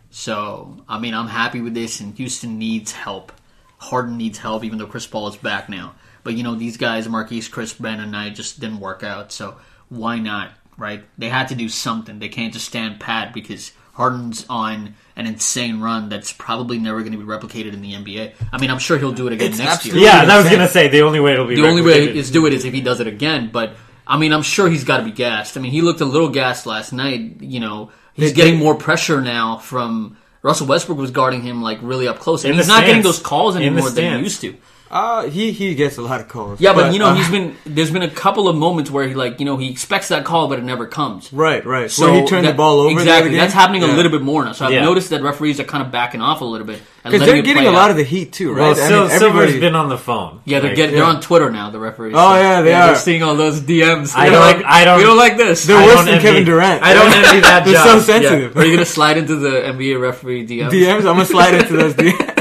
[0.09, 3.31] So, I mean, I'm happy with this, and Houston needs help.
[3.77, 5.95] Harden needs help, even though Chris Paul is back now.
[6.23, 9.31] But, you know, these guys, Marquise, Chris, Ben, and I just didn't work out.
[9.31, 9.55] So,
[9.87, 11.03] why not, right?
[11.17, 12.19] They had to do something.
[12.19, 17.13] They can't just stand pat because Harden's on an insane run that's probably never going
[17.13, 18.33] to be replicated in the NBA.
[18.51, 19.95] I mean, I'm sure he'll do it again It's next year.
[19.95, 22.29] absolutely- yeah, I was gonna say the only way it'll be The only way is
[22.31, 23.49] do it is if he does it again.
[23.53, 25.55] But I mean, I'm sure he's got to be gassed.
[25.57, 27.37] I mean, he looked a little gassed last night.
[27.39, 31.61] You know, he's They- getting they- more pressure now from Russell Westbrook was guarding him
[31.61, 34.23] like really up close, and In he's the not getting those calls anymore than he
[34.23, 34.55] used to.
[34.91, 36.59] Uh, he he gets a lot of calls.
[36.59, 39.13] Yeah, but, you know, uh, he's been there's been a couple of moments where he
[39.15, 41.31] like you know he expects that call, but it never comes.
[41.31, 41.89] right, right.
[41.89, 42.89] So Where he turned that- the ball over.
[42.89, 44.51] the other Exactly, that's happening a little bit more now.
[44.51, 44.81] So I've Yeah.
[44.83, 47.71] noticed that referees are kind of backing off a little bit because they're getting a
[47.71, 47.91] lot out.
[47.91, 48.75] of the heat too, Well, right?
[48.83, 50.41] Sil- Silver's been on the phone.
[50.43, 51.01] Yeah, they're Like, getting yeah.
[51.05, 51.69] they're on Twitter now.
[51.69, 52.13] The referees.
[52.17, 52.95] Oh, yeah, they They're are.
[52.95, 54.11] seeing all those DMs.
[54.13, 55.63] I don't- like, I don't- We don't like this.
[55.63, 56.83] They're I worse than envy- Kevin Durant.
[56.83, 58.57] I don't envy that They're so sensitive.
[58.57, 60.69] Are you gonna slide into the NBA referee DMs?
[60.71, 60.97] DMs.
[60.97, 62.37] I'm gonna slide into those DMs.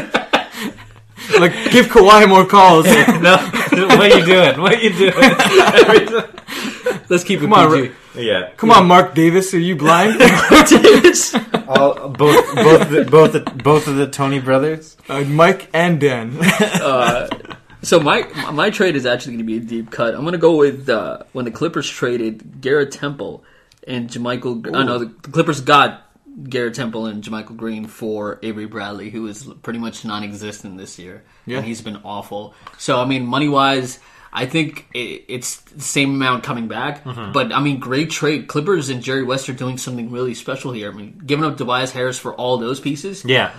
[1.38, 2.84] like give Kawhi more calls.
[2.86, 4.60] no, what are you doing?
[4.60, 5.14] What are you doing?
[7.08, 7.94] Let's keep it Come on, PG.
[8.16, 10.20] yeah, Come on, Marc Davis, are you blind?
[11.68, 14.96] all both both the, both the, both of the Tony brothers.
[15.08, 16.32] uh, Mike and Dan.
[17.82, 18.22] so my
[18.52, 20.14] my trade is actually going to be a deep cut.
[20.14, 23.44] I'm going to go with uh, when the Clippers traded Garrett Temple
[23.86, 24.70] and JaMychal.
[24.74, 26.09] Oh no, the Clippers got
[26.44, 31.24] Garrett Temple and JaMychal Green for Avery Bradley, who is pretty much non-existent this year,
[31.46, 31.58] Yeah.
[31.58, 32.54] and he's been awful.
[32.78, 33.98] So I mean, money wise.
[34.32, 38.46] I think it, it's the same amount coming back, but I mean, great trade.
[38.46, 40.92] Clippers and Jerry West are doing something really special here.
[40.92, 43.50] I mean, giving up Tobias Harris for all those pieces, Yeah,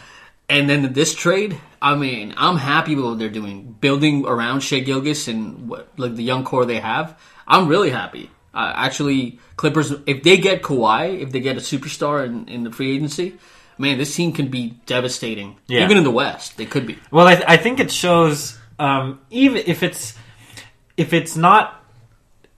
[0.47, 4.79] and then this trade, I mean, I'm happy with what they're doing, building around Shai
[4.79, 7.19] Gilgeous and what, like the young core they have.
[7.45, 8.29] I'm really happy.
[8.53, 12.71] Uh, actually, Clippers, if they get Kawhi, if they get a superstar in, in the
[12.71, 13.37] free agency,
[13.77, 15.55] man, this team can be devastating.
[15.67, 15.83] Yeah.
[15.83, 16.97] Even in the West, they could be.
[17.11, 20.15] Well, I, I think it shows um, even if it's
[20.97, 21.85] if it's not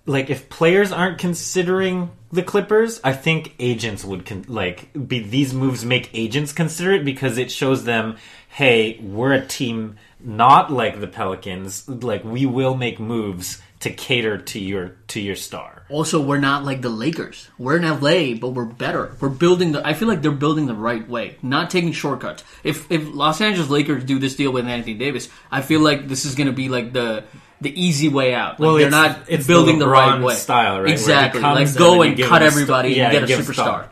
[0.06, 5.54] like if players aren't considering the Clippers, I think agents would con- like be these
[5.54, 8.16] moves make agents consider it because it shows them,
[8.47, 11.86] hey, we're a team not like the Pelicans.
[11.89, 15.84] Like we will make moves to cater to your to your star.
[15.89, 17.49] Also, we're not like the Lakers.
[17.57, 19.15] We're in LA, but we're better.
[19.19, 19.86] We're building the.
[19.86, 22.43] I feel like they're building the right way, not taking shortcuts.
[22.63, 26.25] If if Los Angeles Lakers do this deal with Anthony Davis, I feel like this
[26.25, 27.25] is going to be like the
[27.61, 28.51] the easy way out.
[28.53, 30.36] Like Well, they're it's- not it's building the the, right way.
[30.36, 31.41] style, right, Exactly.
[31.41, 33.88] Like go then and, cut a st- everybody yeah, and get a superstar.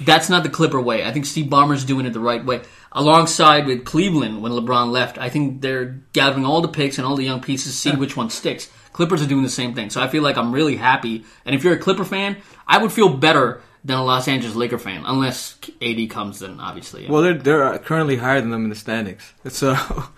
[0.00, 1.04] That's not the Clipper way.
[1.04, 2.62] I think Steve Ballmer's doing it the right way.
[2.92, 7.16] Alongside with Cleveland when LeBron left, I think they're gathering all the picks and all
[7.16, 8.70] the young pieces, see which one sticks.
[8.98, 9.90] Clippers are doing the same thing.
[9.90, 11.24] So I feel like I'm really happy.
[11.44, 12.36] And if you're a Clipper fan,
[12.66, 16.40] I would feel better than a Los Angeles Laker fan, unless AD comes.
[16.40, 17.12] Then obviously, yeah.
[17.12, 19.22] well, they're they're currently higher than them in the standings.
[19.46, 19.76] So,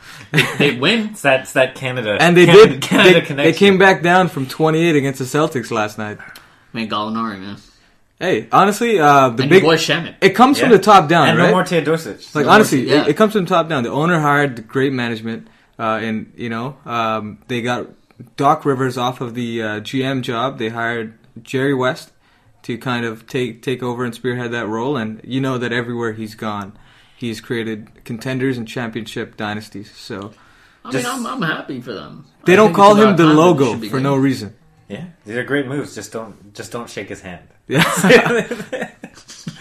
[0.58, 1.08] they win.
[1.10, 2.80] It's that it's that Canada and they Canada, did.
[2.82, 3.36] Canada They, connection.
[3.36, 6.16] they came back down from 28 against the Celtics last night.
[6.72, 7.58] Man, Gallinari, man,
[8.18, 10.14] Hey, honestly, uh, the and big your boy Shamet.
[10.22, 11.46] it comes from the top down, and right?
[11.48, 12.34] no more Teodosic.
[12.34, 13.02] Like No, honestly, yeah.
[13.02, 13.82] it, it comes from top down.
[13.82, 15.48] The owner hired great management.
[15.78, 17.86] uh, and you know um, they got
[18.36, 20.58] Doc Rivers off of the uh, GM job.
[20.58, 22.12] They hired Jerry West
[22.62, 24.96] to kind of take take over and spearhead that role.
[24.96, 26.76] And you know that everywhere he's gone,
[27.16, 29.90] he's created contenders and championship dynasties.
[29.96, 30.32] So
[30.84, 32.26] I Just- mean, I'm, I'm happy for them.
[32.44, 34.02] they I don't call him the time that it logo for good.
[34.02, 34.54] no reason.
[34.88, 35.94] Yeah, these are great moves.
[35.94, 37.46] Just don't just don't shake his hand.
[37.70, 37.82] Yeah.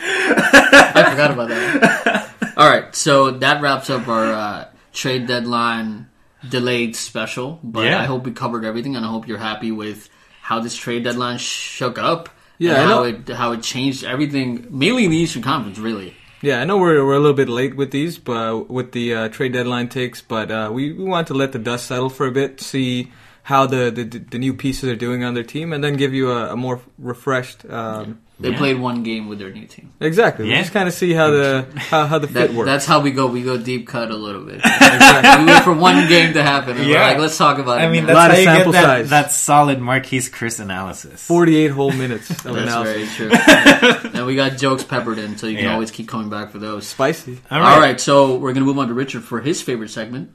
[0.01, 2.29] I forgot about that.
[2.57, 6.08] All right, so that wraps up our uh, trade deadline
[6.47, 7.59] delayed special.
[7.63, 8.01] But Yeah.
[8.01, 10.09] I hope we covered everything, and I hope you're happy with
[10.41, 12.29] how this trade deadline shook up.
[12.57, 16.15] Yeah, how it how it changed everything, mainly in the Eastern Conference, really.
[16.41, 19.29] Yeah, I know we're we're a little bit late with these, but with the uh,
[19.29, 22.31] trade deadline takes, but uh, we we want to let the dust settle for a
[22.31, 23.11] bit, see
[23.43, 26.31] how the the, the new pieces are doing on their team, and then give you
[26.31, 27.63] a, a more refreshed.
[27.69, 28.57] Um, They Yeah.
[28.57, 29.89] played one game with their new team.
[29.99, 32.67] Exactly, we just kind of see how the how, how the fit That, works.
[32.67, 33.27] that's how we go.
[33.27, 34.61] We go deep cut a little bit.
[34.63, 37.07] we wait for one game to happen, and we're Yeah.
[37.07, 37.83] like, let's talk about it.
[37.83, 38.13] I mean, now.
[38.13, 39.09] that's Lot how of you get sample that, size.
[39.09, 41.21] that solid Marquese Chriss analysis.
[41.21, 43.17] Forty-eight whole minutes of That's analysis.
[43.17, 44.09] very true.
[44.13, 45.73] and we got jokes peppered in, so you can Yeah.
[45.73, 46.87] always keep coming back for those.
[46.87, 47.39] Spicy.
[47.51, 50.29] All All right, so we're gonna move on to Richard for his favorite segment.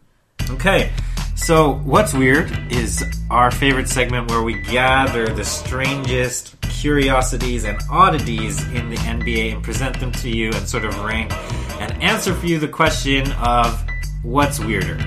[0.50, 0.90] Okay,
[1.34, 8.62] so what's weird is our favorite segment where we gather the strangest curiosities and oddities
[8.68, 11.32] in the NBA and present them to you and sort of rank
[11.80, 13.84] and answer for you the question of
[14.22, 14.98] what's weirder.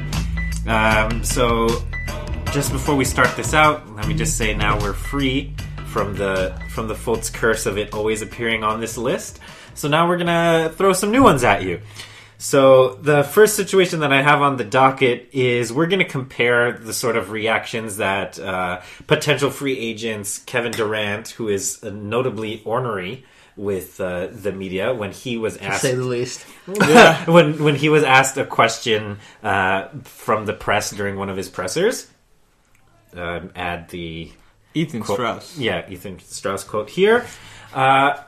[0.67, 1.67] Um, so,
[2.51, 5.53] just before we start this out, let me just say now we're free
[5.87, 9.39] from the from the Fultz curse of it always appearing on this list.
[9.73, 11.81] So now we're gonna throw some new ones at you.
[12.37, 16.71] So the first situation that I have on the docket is we're going to compare
[16.71, 22.61] the sort of reactions that uh, potential free agents Kevin Durant, who is uh, notably
[22.63, 23.25] ornery
[23.55, 26.43] with uh, the media, when he was To asked say the least.
[27.27, 31.49] when when he was asked a question uh, from the press during one of his
[31.49, 32.07] pressers.
[33.15, 34.31] Um, add the
[34.75, 35.57] Ethan quote- Strauss.
[35.57, 37.25] Yeah, Ethan Strauss quote here.
[37.73, 38.21] Uh,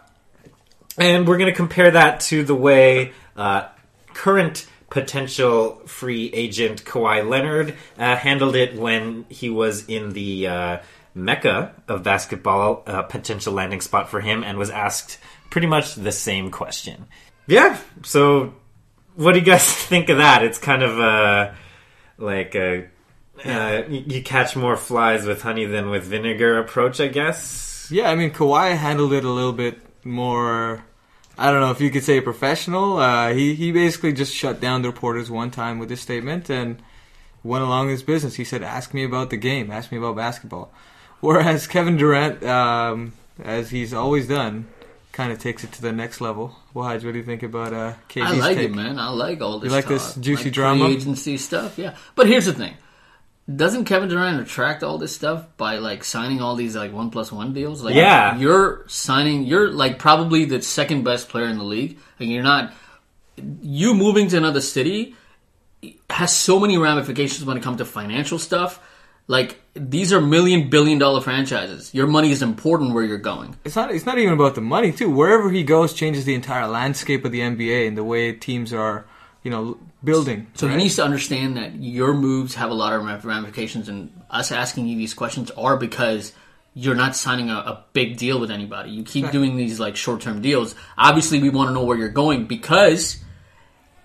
[0.98, 3.68] and we're going to compare that to the way uh,
[4.14, 10.78] current potential free agent Kawhi Leonard uh, handled it when he was in the uh,
[11.14, 16.12] mecca of basketball, uh, potential landing spot for him, and was asked pretty much the
[16.12, 17.06] same question.
[17.48, 18.54] Yeah, so
[19.16, 20.44] what do you guys think of that?
[20.44, 21.52] It's kind of uh,
[22.18, 22.88] like a
[23.46, 27.90] uh, you you catch more flies with honey than with vinegar approach, I guess.
[27.92, 30.86] Yeah, I mean Kawhi handled it a little bit more.
[31.40, 32.98] I don't know if you could say professional.
[32.98, 36.82] Uh, he he basically just shut down the reporters one time with his statement and
[37.44, 38.36] went along his business.
[38.36, 39.72] He said, "Ask me about the game.
[39.72, 40.72] Ask me about basketball."
[41.22, 43.14] Whereas Kevin Durant, um,
[43.44, 44.68] as he's always done,
[45.12, 46.56] kind of takes it to the next level.
[46.76, 48.70] Waj, what do you think about uh, KD's I like take?
[48.70, 49.00] it, man.
[49.00, 49.70] I like all this.
[49.70, 49.94] You like talk.
[49.94, 50.86] this juicy Like drama?
[50.88, 51.78] agency stuff.
[51.78, 52.74] Yeah, but here's the thing:
[53.56, 57.32] doesn't Kevin Durant attract all this stuff by like signing all these like one plus
[57.32, 57.82] one deals?
[57.82, 58.38] Like, Yeah.
[58.38, 59.44] you're signing.
[59.46, 61.98] You're like probably the second best player in the league.
[62.20, 62.74] Like, you're not.
[63.62, 65.16] You moving to another city
[66.10, 68.82] has so many ramifications when it comes to financial stuff.
[69.28, 71.94] Like these are million billion dollar franchises.
[71.94, 73.56] Your money is important where you're going.
[73.64, 73.92] It's not.
[73.92, 75.10] It's not even about the money too.
[75.10, 79.06] Wherever he goes, changes the entire landscape of the NBA and the way teams are,
[79.44, 80.48] you know, building.
[80.56, 80.74] So right?
[80.74, 84.88] he needs to understand that your moves have a lot of ramifications, and us asking
[84.88, 86.34] you these questions are because
[86.74, 88.92] you're not signing a, a big deal with anybody.
[88.92, 90.76] You keep doing these like short term deals.
[90.98, 93.18] Obviously, we want to know where you're going because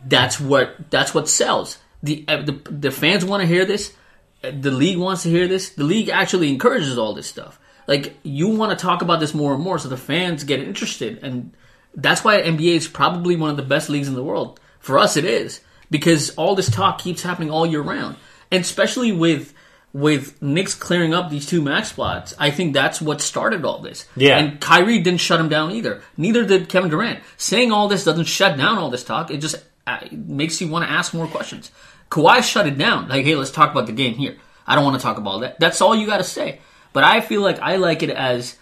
[0.05, 1.79] that's what that's what sells.
[2.03, 3.95] The uh, the, the fans want to hear this.
[4.43, 5.71] The league wants to hear this.
[5.71, 7.59] The league actually encourages all this stuff.
[7.87, 11.19] Like you want to talk about this more and more, so the fans get interested,
[11.23, 11.53] and
[11.95, 14.61] that's why NBA is probably one of the best leagues in the world.
[14.85, 15.61] For us, it is
[15.91, 18.17] because all this talk keeps happening all year round,
[18.51, 19.53] and especially with
[19.93, 22.35] with Knicks clearing up these two max spots.
[22.39, 24.07] I think that's what started all this.
[24.17, 24.39] Yeah.
[24.39, 26.03] and Kyrie didn't shut him down either.
[26.17, 27.21] Neither did Kevin Durant.
[27.37, 29.31] Saying all this doesn't shut down all this talk.
[29.31, 29.55] It just
[29.87, 31.71] uh, makes you want to ask more questions.
[32.11, 33.09] Kawhi shut it down.
[33.09, 34.37] Like, hey, let's talk about the game here.
[34.67, 35.61] I don't want to talk about that.
[35.61, 36.59] That's all you got to say.
[36.93, 38.57] But I feel like I like it as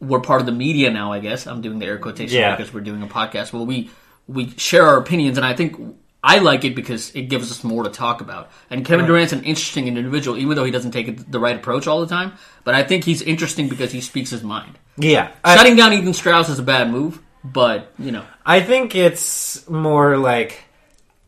[0.00, 1.12] we're part of the media now.
[1.12, 2.56] I guess I'm doing the air quotation Yeah.
[2.56, 3.52] because we're doing a podcast.
[3.52, 3.90] Well, we
[4.26, 5.76] we share our opinions, and I think
[6.22, 8.50] I like it because it gives us more to talk about.
[8.70, 12.00] And Kevin Durant's an interesting individual, even though he doesn't take the right approach all
[12.00, 12.32] the time.
[12.64, 14.78] But I think he's interesting because he speaks his mind.
[14.96, 18.94] Yeah, I, Shutting down Ethan Strauss is a bad move, but you know, I think
[18.94, 20.64] it's more like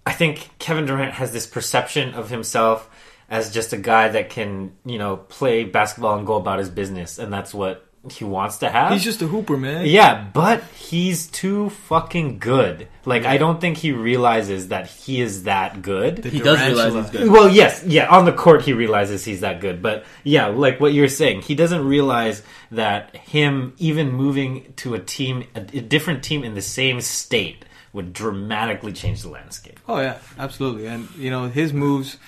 [0.07, 2.89] I think Kevin Durant has this perception of himself
[3.29, 7.19] as just a guy that can, you know, play basketball and go about his business,
[7.19, 8.93] and that's what he wants to have.
[8.93, 9.87] He's just a hooper, man.
[9.87, 12.89] Yeah, but he's too fucking good.
[13.05, 16.17] Like I don't think he realizes that he is that good.
[16.17, 17.31] The He does realize he's good.
[17.31, 20.93] Well, yes, yeah, on the court he realizes he's that good, but yeah, like what
[20.93, 26.25] you're saying, he doesn't realize that him even moving to a team, a, a different
[26.25, 29.81] team in the same state would dramatically change the landscape.
[29.89, 30.87] Oh yeah, absolutely.
[30.87, 32.19] And you know his moves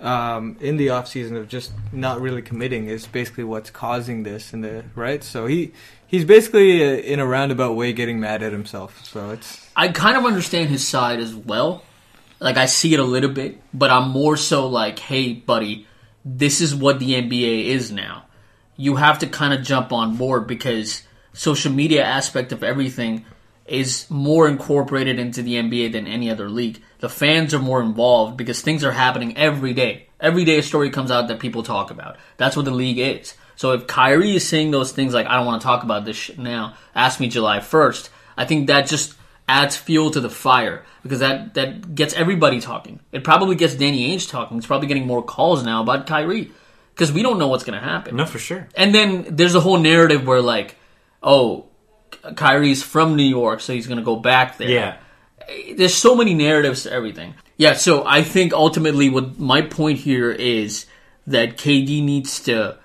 [0.00, 4.52] um, in the off season of just not really committing is basically what's causing this.
[4.52, 5.72] In the right, so he
[6.06, 9.04] he's basically uh, in a roundabout way getting mad at himself.
[9.04, 11.82] So it's I kind of understand his side as well.
[12.40, 15.86] Like I see it a little bit, but I'm more so like, hey, buddy,
[16.24, 18.24] this is what the NBA is now.
[18.76, 23.24] You have to kind of jump on board because social media aspect of everything
[23.68, 26.82] is more incorporated into the NBA than any other league.
[27.00, 30.08] The fans are more involved because things are happening every day.
[30.20, 32.16] Every day a story comes out that people talk about.
[32.36, 33.34] That's what the league is.
[33.56, 36.16] So if Kyrie is saying those things like, I don't want to talk about this
[36.16, 39.14] shit now, ask me July 1st, I think that just
[39.48, 43.00] adds fuel to the fire because that, that gets everybody talking.
[43.12, 44.58] It probably gets Danny Ainge talking.
[44.58, 46.52] It's probably getting more calls now about Kyrie
[46.94, 48.16] because we don't know what's going to happen.
[48.16, 48.68] No, for sure.
[48.74, 50.76] And then there's a whole narrative where like,
[51.22, 51.67] oh,
[52.34, 54.68] Kyrie's from New York, so he's going to go back there.
[54.68, 54.96] Yeah.
[55.76, 57.34] There's so many narratives to everything.
[57.56, 60.86] Yeah, so I think ultimately what my point here is
[61.26, 62.78] that KD needs to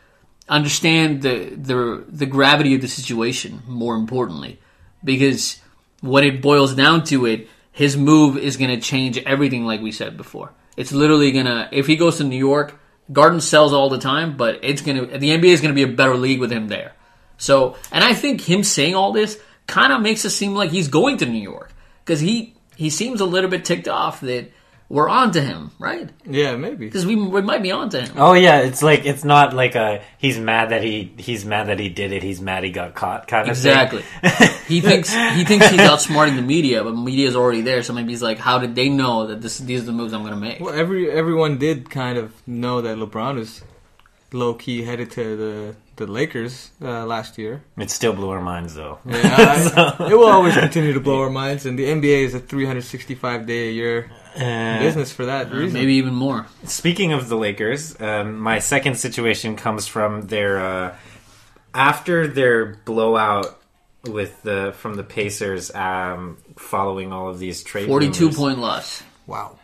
[0.49, 4.59] understand the the the gravity of the situation more importantly
[5.03, 5.59] because
[6.01, 9.91] when it boils down to it his move is going to change everything like we
[9.91, 12.77] said before it's literally going to if he goes to New York
[13.11, 15.89] Garden sells all the time but it's going to the NBA is going to be
[15.89, 16.91] a better league with him there
[17.47, 20.87] so and I think him saying all this kind of makes it seem like he's
[20.99, 21.69] going to New York
[22.05, 22.35] cuz he
[22.75, 24.45] he seems a little bit ticked off that
[24.89, 26.85] we're on to him right yeah, maybe.
[26.85, 29.75] because we, we might be on to him Oh yeah, it's like it's not like
[29.75, 29.87] a
[30.23, 30.95] he's mad that he
[31.27, 32.21] he's mad that he did it.
[32.29, 34.03] He's mad he got caught kind of Exactly.
[34.21, 34.49] thing.
[34.73, 37.81] he thinks he thinks he's outsmarting the media, but media's already there.
[37.81, 40.21] So maybe he's like, "How did they know that this these are the moves I'm
[40.27, 43.51] going to make?" Well, every everyone did kind of know that LeBron is
[44.31, 47.63] low key headed to the the Lakers uh, last year.
[47.77, 48.99] It still blew our minds though.
[49.05, 49.19] Yeah,
[49.77, 53.45] I- it will always continue to blow our minds, and the NBA is a 365
[53.45, 55.73] day a year Uh, business for that reason.
[55.73, 56.47] Maybe even more.
[56.65, 60.95] Speaking of the Lakers, um, my second situation comes from their uh,
[61.73, 63.59] after their blowout
[64.03, 67.87] with the from the Pacers, um, following all of these trade.
[67.87, 68.37] Forty-two rumors.
[68.37, 69.03] point loss.
[69.27, 69.57] Wow.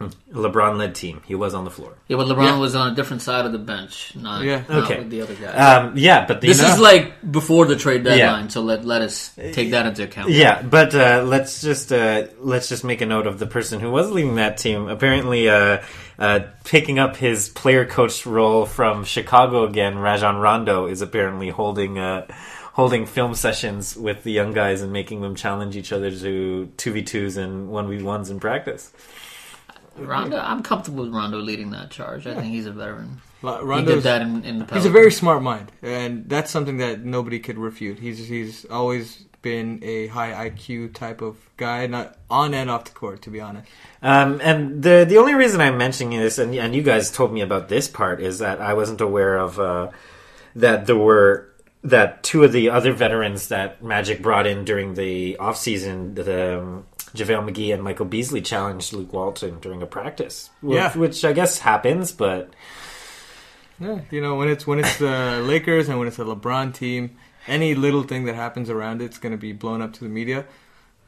[0.00, 1.22] LeBron led team.
[1.26, 1.94] He was on the floor.
[2.06, 2.58] Yeah, but LeBron Yeah.
[2.58, 4.62] was on a different side of the bench, not, Yeah.
[4.68, 4.98] not Okay.
[5.00, 5.48] with the other guy.
[5.48, 8.14] Um, yeah, but the, this you know- is like before the trade Yeah.
[8.16, 10.30] deadline, so let let us take that into account.
[10.30, 13.90] Yeah, but uh, let's just uh, let's just make a note of the person who
[13.90, 14.88] was leading that team.
[14.88, 15.78] Apparently, uh,
[16.18, 19.98] uh, picking up his player coach role from Chicago again.
[19.98, 22.26] Rajon Rondo is apparently holding uh,
[22.74, 26.92] holding film sessions with the young guys and making them challenge each other to two
[26.92, 28.92] v twos and one v ones in practice.
[30.06, 32.26] Rondo, I'm comfortable with Rondo leading that charge.
[32.26, 33.20] I think he's a veteran.
[33.42, 34.64] La- he Rondo's, did that in, in the.
[34.64, 34.76] Past.
[34.76, 37.98] He's a very smart mind, and that's something that nobody could refute.
[37.98, 42.90] He's he's always been a high IQ type of guy, not on and off the
[42.90, 43.68] court, to be honest.
[44.02, 47.40] Um, and the the only reason I'm mentioning this, and, and you guys told me
[47.40, 49.90] about this part, is that I wasn't aware of uh,
[50.56, 51.48] that there were
[51.84, 56.86] that two of the other veterans that Magic brought in during the offseason, the um,
[57.14, 60.50] JaVale McGee and Michael Beasley challenged Luke Walton during a practice.
[60.60, 60.96] Which, Yeah.
[60.96, 62.50] which I guess happens, but
[63.80, 67.16] Yeah, you know when it's when it's the Lakers and when it's a LeBron team,
[67.46, 70.44] any little thing that happens around it's going to be blown up to the media.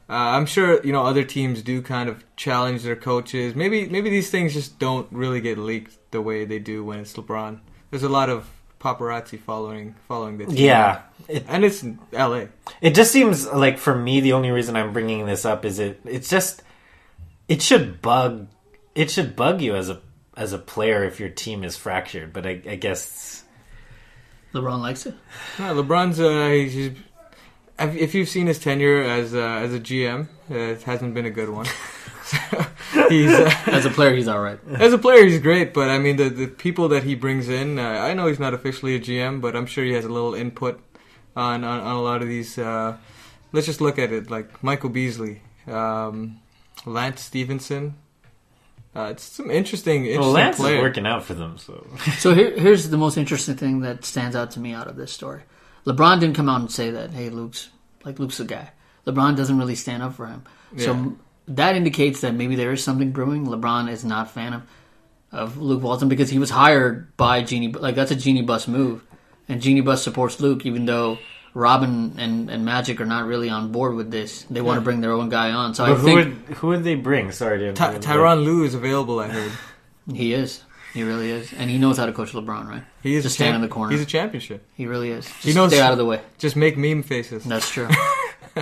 [0.09, 3.55] Uh, I'm sure you know other teams do kind of challenge their coaches.
[3.55, 7.13] Maybe maybe these things just don't really get leaked the way they do when it's
[7.13, 7.59] LeBron.
[7.89, 8.49] There's a lot of
[8.81, 10.55] paparazzi following following the team.
[10.55, 12.49] yeah, it, and it's L.A.
[12.81, 16.01] It just seems like for me the only reason I'm bringing this up is it
[16.03, 16.63] it's just
[17.47, 18.47] it should bug
[18.95, 20.01] it should bug you as a
[20.35, 23.43] as a player if your team is fractured, but I, I guess
[24.53, 25.15] LeBron likes it.
[25.59, 26.91] No, LeBron's uh, he's, he's
[27.79, 31.25] if if you've seen his tenure as uh, as a GM, uh, it hasn't been
[31.25, 31.67] a good one.
[33.09, 34.59] he's uh, As a player, he's all right.
[34.73, 37.79] As a player, he's great, but I mean, the the people that he brings in,
[37.79, 40.33] uh, I know he's not officially a GM, but I'm sure he has a little
[40.33, 40.81] input
[41.35, 42.57] on on, on a lot of these.
[42.57, 42.97] Uh,
[43.51, 46.39] let's just look at it like Michael Beasley, um,
[46.85, 47.95] Lance Stephenson.
[48.93, 50.75] Uh, it's some interesting, interesting well Lance player.
[50.75, 54.35] is working out for them, so So here, here's the most interesting thing that stands
[54.35, 55.43] out to me out of this story.
[55.85, 57.69] LeBron didn't come out and say that, hey, Luke's
[58.03, 58.71] like Luke's the guy.
[59.07, 60.43] LeBron doesn't really stand up for him.
[60.75, 60.85] Yeah.
[61.47, 63.45] So that indicates that maybe there is something brewing.
[63.47, 64.63] LeBron is not a fan of,
[65.31, 67.71] of Luke Walton because he was hired by Jeanie.
[67.71, 69.03] Like that's a Jeanie Buss move,
[69.49, 71.17] and Jeanie Buss supports Luke, even though
[71.53, 74.43] Robin and, and Magic are not really on board with this.
[74.43, 75.73] They want to bring their own guy on.
[75.73, 76.15] So I who think
[76.47, 77.31] would who would they bring?
[77.31, 79.19] Sorry, to Ty- Tyronn Lue is available.
[79.19, 79.51] I heard
[80.13, 80.63] he is.
[80.93, 82.83] He really is, and he knows how to coach LeBron, right?
[83.01, 83.93] he is Just a stand champ- in the corner.
[83.93, 84.65] He's a championship.
[84.75, 85.25] He really is.
[85.25, 86.19] Just He knows- stay out of the way.
[86.37, 87.45] Just make meme faces.
[87.45, 87.87] That's true.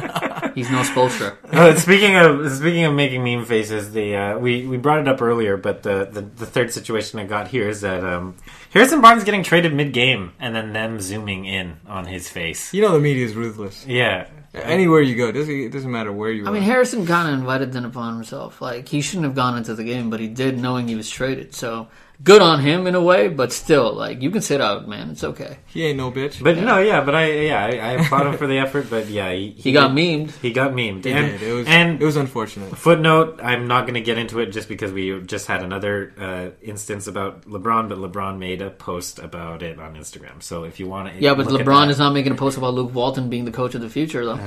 [0.56, 1.36] He's no Spoelstra.
[1.60, 5.22] Uh, speaking of speaking of making meme faces, the uh, we we brought it up
[5.22, 8.36] earlier, but the, the, the third situation I got here is that um,
[8.72, 12.74] Harrison Barnes getting traded mid game and then them zooming in on his face.
[12.74, 13.86] You know the media is ruthless.
[13.86, 16.54] Yeah, Anywhere you go, it doesn't, it doesn't matter where you I are.
[16.54, 18.62] mean, Harrison kind of invited them upon himself.
[18.62, 21.54] Like he shouldn't have gone into the game, but he did, knowing he was traded.
[21.54, 21.88] So
[22.24, 25.10] good on him in a way, but still, like you can sit out, man.
[25.12, 25.58] It's okay.
[25.68, 26.44] he ain't no bitch.
[26.44, 29.32] but no, yeah, but I yeah I, I applaud him for the effort, but yeah
[29.32, 30.32] he, He got memed.
[30.42, 31.42] he got memed He and did.
[31.42, 32.78] It was and it was unfortunate.
[32.78, 36.50] Footnote: I'm not going to get into it just because we just had another uh,
[36.62, 40.42] instance about LeBron, but LeBron made a post about it on Instagram.
[40.44, 42.94] So if you want to, Yeah, but LeBron is not making a post about Luke
[42.94, 44.40] Walton being the coach of the future, though.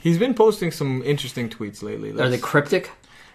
[0.00, 2.10] He's been posting some interesting tweets lately.
[2.18, 2.90] Are they cryptic?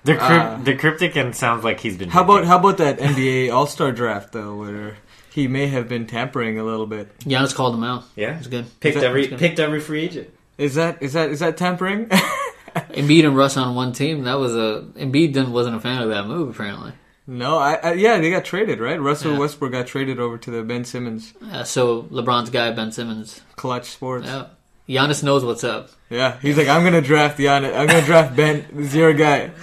[0.05, 2.09] They're, Uh, they're cryptic and sounds like he's been.
[2.09, 2.49] How about drinking.
[2.49, 4.97] how about that NBA All Star draft though, where
[5.31, 7.17] he may have been tampering a little bit?
[7.19, 8.03] Giannis called him out.
[8.15, 8.65] Yeah, It's good.
[8.79, 9.39] picked that- every good.
[9.39, 10.29] picked every free agent.
[10.57, 12.05] Is that is that is that tampering?
[12.75, 14.23] Embiid and Russ on one team.
[14.23, 16.93] That was a Embiid didn't wasn't a fan of that move apparently.
[17.27, 18.99] no, I, I yeah they got traded right.
[19.01, 19.39] Russell Yeah.
[19.39, 23.41] Westbrook got traded over to the Ben Simmons Yeah, so LeBron's guy Ben Simmons.
[23.55, 24.27] Clutch Sports.
[24.27, 24.47] Yeah,
[24.87, 25.89] Giannis knows what's up.
[26.09, 27.75] Yeah, he's like, I'm gonna draft Giannis.
[27.75, 28.65] I'm gonna draft Ben.
[28.71, 29.51] This is your guy.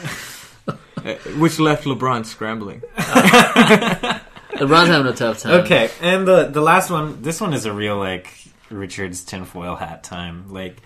[1.04, 2.82] Uh, Which left LeBron scrambling.
[2.96, 5.62] LeBron's having a tough time.
[5.64, 7.22] Okay, and the the last one.
[7.22, 8.28] This one is a real like
[8.70, 10.52] Richard's tinfoil hat time.
[10.52, 10.76] Like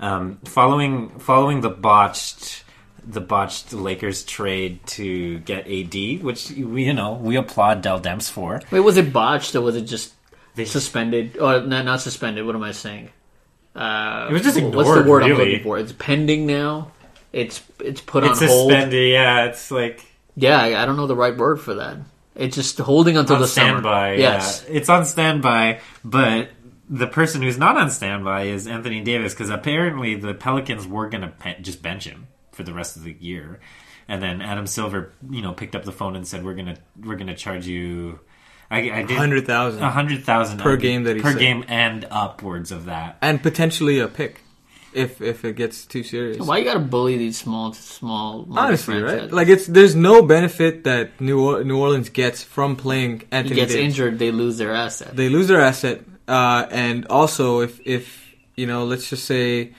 [0.00, 2.64] um, following following the botched
[3.06, 8.30] the botched Lakers trade to get AD, which we you know we applaud Dell Demps
[8.30, 8.60] for.
[8.70, 10.12] Wait, was it botched or was it just
[10.54, 11.38] They- suspended?
[11.38, 12.44] Or not, not suspended.
[12.44, 13.10] What am I saying?
[13.74, 14.74] Uh, It was just ignored.
[14.76, 15.78] What's the word I'm looking for?
[15.78, 16.92] It's pending now.
[17.36, 18.70] It's it's put It's on hold.
[18.72, 19.12] suspended.
[19.12, 20.04] Yeah, it's like
[20.36, 21.98] Yeah, I, I don't know the right word for that.
[22.34, 23.68] It's just holding until on the summer.
[23.80, 24.14] standby.
[24.16, 24.64] Yes.
[24.68, 24.76] yeah.
[24.76, 26.50] it's on standby, but.
[26.88, 31.22] The person who's not on standby is Anthony Davis because apparently the Pelicans were going
[31.22, 33.58] to pe- just bench him for the rest of the year,
[34.06, 37.16] and then Adam Silver, you know, picked up the phone and said, "We're gonna we're
[37.16, 38.20] gonna charge you."
[38.70, 41.40] I, I did Hundred thousand a hundred thousand Per game that he per said.
[41.40, 43.16] game and upwards of that.
[43.20, 44.42] and potentially a pick
[44.96, 46.38] if if it gets too serious.
[46.38, 49.30] Why you gotta bully these small small Honestly, right?
[49.30, 53.56] Like it's there's no benefit that New or- New Orleans gets from playing he Anthony
[53.56, 53.84] gets Davis.
[53.86, 55.14] injured, they lose their asset.
[55.14, 59.74] They lose their asset, uh, and also if if you know, let's just say,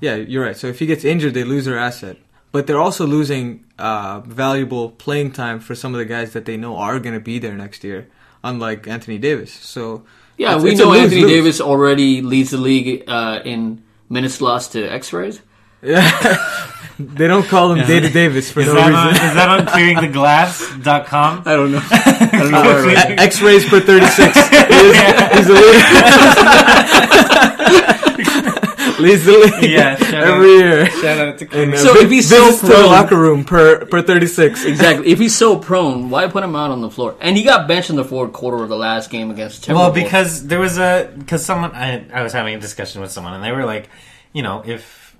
[0.00, 0.56] yeah, you're right.
[0.56, 2.16] So if he gets injured, they lose their asset,
[2.50, 6.56] but they're also losing uh, valuable playing time for some of the guys that they
[6.56, 8.08] know are going to be there next year,
[8.42, 9.52] unlike Anthony Davis.
[9.52, 10.04] So
[10.36, 11.30] yeah, we know Anthony lose-lose.
[11.30, 15.40] Davis already leads the league uh, in minutes lost to X-rays.
[15.82, 16.66] Yeah.
[17.02, 18.92] They don't call him Data Davis for Is no reason.
[18.94, 21.42] on, is that on clearingtheglass.com?
[21.46, 21.80] I don't know.
[21.90, 22.60] I don't know.
[22.60, 23.12] where I read it.
[23.18, 24.36] A- X-rays per 36.
[24.36, 25.80] He's, he's the leader.
[29.00, 30.86] Leads the league Yeah, shout every year.
[30.90, 33.86] Shout out to And, uh, So if he's so visits to the locker room per
[33.86, 34.64] per 36.
[34.64, 35.08] Exactly.
[35.08, 37.16] If he's so prone, why put him out on the floor?
[37.20, 39.74] And he got benched in the fourth quarter of the last game against Timberwolves.
[39.74, 43.34] Well, because there was a because someone I I was having a discussion with someone
[43.34, 43.88] and they were like,
[44.32, 45.16] you know, if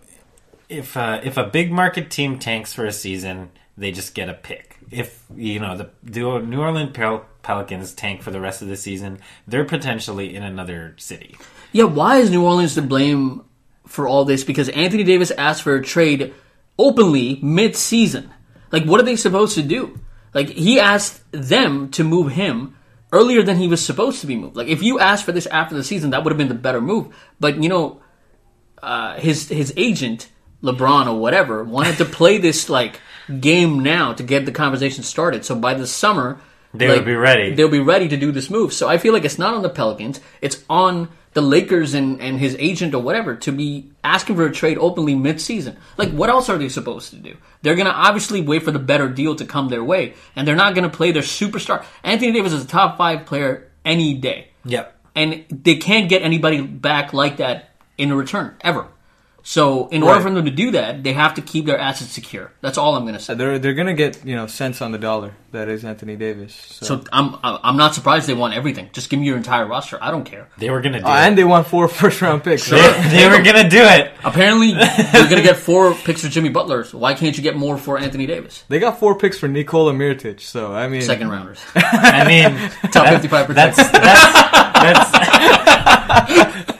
[0.69, 4.35] if uh, if a big market team tanks for a season, they just get a
[4.35, 4.79] pick.
[4.91, 8.77] If you know the, the New Orleans Pel- Pelicans tank for the rest of the
[8.77, 11.37] season, they're potentially in another city.
[11.73, 13.45] Yeah, why is New Orleans to blame
[13.91, 14.45] for all this?
[14.45, 16.33] Because Anthony Davis asked for a trade
[16.79, 18.31] openly mid-season.
[18.73, 19.99] Like, what are they supposed to do?
[20.33, 22.77] Like, he asked them to move him
[23.13, 24.57] earlier than he was supposed to be moved.
[24.57, 26.81] Like, if you asked for this after the season, that would have been the better
[26.81, 27.15] move.
[27.41, 28.01] But you know,
[28.83, 30.31] uh, his his agent
[30.63, 33.01] LeBron or whatever wanted to play this like
[33.41, 35.45] game now to get the conversation started.
[35.45, 36.41] So by the summer,
[36.73, 37.55] They like, would be ready.
[37.55, 38.73] They'll be ready to do this move.
[38.73, 40.21] So I feel like it's not on the Pelicans.
[40.41, 44.53] It's on the Lakers and, and his agent or whatever to be asking for a
[44.53, 45.77] trade openly mid-season.
[45.97, 47.37] Like, what else are they supposed to do?
[47.63, 50.57] They're going to obviously wait for the better deal to come their way, and they're
[50.57, 51.85] not going to play their superstar.
[52.03, 54.95] Anthony Davis is a top five player any day Yep.
[55.15, 58.87] and they can't get anybody back like that in return ever.
[59.43, 60.23] So, in order Right.
[60.23, 62.53] for them to do that, they have to keep their assets secure.
[62.61, 63.35] That's all I'm going to say.
[63.35, 65.33] They're they're gonna get you know cents on the dollar.
[65.53, 66.55] That is Anthony Davis.
[66.55, 68.91] So, So, I'm I'm not surprised they want everything.
[68.93, 69.99] Just give me your entire roster.
[70.01, 70.49] I don't care.
[70.59, 71.17] They were gonna do Oh, it.
[71.27, 72.69] and they won four first round picks.
[72.71, 72.77] they,
[73.11, 74.13] they were gonna do it.
[74.23, 76.85] Apparently, you're going to get four picks for Jimmy Butler.
[76.85, 78.65] So why can't you get more for Anthony Davis?
[78.69, 80.41] They got four picks for Nikola Mirotic.
[80.41, 82.53] So I mean, Second rounders, I mean,
[82.93, 86.80] top that- 55 That's that's that's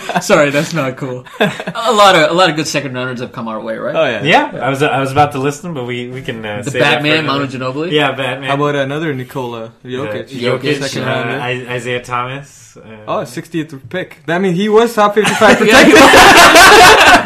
[0.22, 1.24] Sorry, that's not cool.
[1.40, 3.94] A lot of a lot of good second runners have come our way, right?
[3.94, 4.22] Oh yeah.
[4.22, 6.70] Yeah, I was I was about to list them, but we we can uh, The
[6.70, 7.52] save that for Batman, another- Manu
[7.86, 7.92] Ginobili.
[7.92, 8.48] Yeah, Batman.
[8.48, 10.28] How about another Nikola Jokic?
[10.28, 11.40] Jokic, second uh, rounder.
[11.70, 12.60] Isaiah Thomas.
[12.76, 14.22] Uh, Oh, 60th pick.
[14.28, 15.56] I mean, he was top 55 Yeah.
[15.58, 15.94] protected.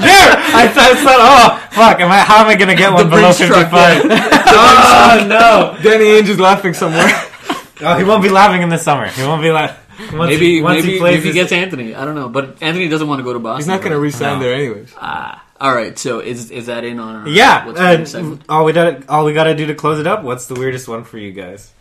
[0.03, 0.33] There!
[0.59, 3.05] I thought, I thought, oh, fuck, am I, how am I going to get one
[3.05, 4.03] The below Brinks truck, 55?
[4.11, 5.79] oh, no.
[5.83, 7.07] Danny Ainge is laughing somewhere.
[7.81, 9.07] Oh, he won't be laughing in the summer.
[9.07, 9.77] He won't be laughing.
[9.99, 11.95] Once Maybe he, once maybe, he plays maybe he gets Anthony.
[11.95, 13.61] I don't know, but Anthony doesn't want to go to Boston.
[13.61, 14.45] He's not going to resign No.
[14.45, 14.93] there anyways.
[14.99, 15.99] Ah, all right.
[15.99, 19.33] So is is that in on our Yeah, What's uh, all we got all we
[19.33, 20.23] got to do to close it up.
[20.23, 21.73] What's the weirdest one for you guys?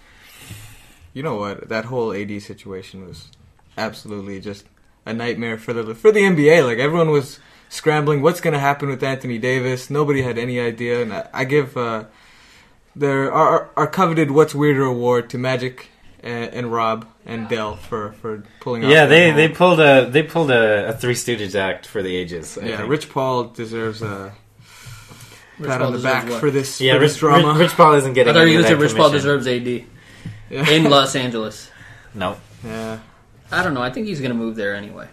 [1.14, 1.70] You know what?
[1.70, 3.28] That whole AD situation was
[3.78, 4.66] absolutely just
[5.06, 6.66] a nightmare for the for the NBA.
[6.66, 7.40] Like everyone was
[7.70, 8.22] scrambling.
[8.22, 9.90] What's going to happen with Anthony Davis?
[9.90, 11.02] Nobody had any idea.
[11.02, 12.06] And I, I give uh,
[12.96, 15.90] their our, our coveted "What's Weirder" award to Magic
[16.26, 18.92] and, and Rob and Dell for for pulling off.
[18.92, 22.14] Yeah, they, whole- they pulled a they pulled a, a Three Stooges act for the
[22.16, 22.58] ages.
[22.58, 22.78] I yeah.
[22.78, 22.90] think.
[22.90, 24.34] Rich Paul deserves a
[25.60, 26.40] Rich pat Paul on the back what?
[26.40, 27.50] for this yeah, for Rich, this drama.
[27.50, 28.34] Rich, Rich Paul isn't I getting.
[28.34, 29.40] thought any you were of going to that say Rich Paul commission.
[29.40, 29.86] deserves AD
[30.50, 30.70] yeah.
[30.76, 31.70] in Los Angeles.
[32.14, 33.00] No, yeah.
[33.52, 33.84] I don't know.
[33.84, 35.08] I think he's going to move there anyway.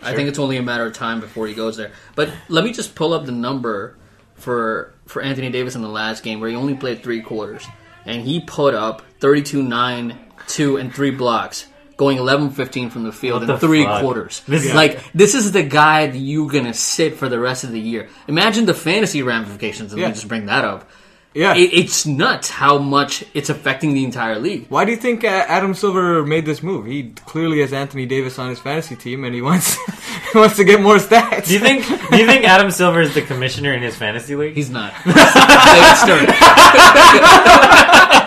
[0.00, 1.90] I think it's only a matter of time before he goes there.
[2.14, 3.96] But let me just pull up the number
[4.34, 7.66] for for Anthony Davis in the last game where he only played three quarters
[8.04, 11.66] and he put up 32 9 2 and 3 blocks
[11.96, 14.00] going 11-15 from the field What in the three fuck?
[14.00, 14.42] quarters.
[14.48, 17.62] This is- like this is the guy that you're going to sit for the rest
[17.64, 18.08] of the year.
[18.26, 20.06] Imagine the fantasy ramifications and Yeah.
[20.06, 20.90] let me just bring that up.
[21.34, 21.54] Yeah.
[21.56, 24.66] It, it's nuts how much it's affecting the entire league.
[24.68, 26.86] Why do you think uh, Adam Silver made this move?
[26.86, 29.76] He clearly has Anthony Davis on his fantasy team, and he wants
[30.32, 31.46] he wants to get more stats.
[31.46, 34.54] do you think do you think Adam Silver is the commissioner in his fantasy league?
[34.54, 34.92] He's not.
[35.04, 36.26] David Stern.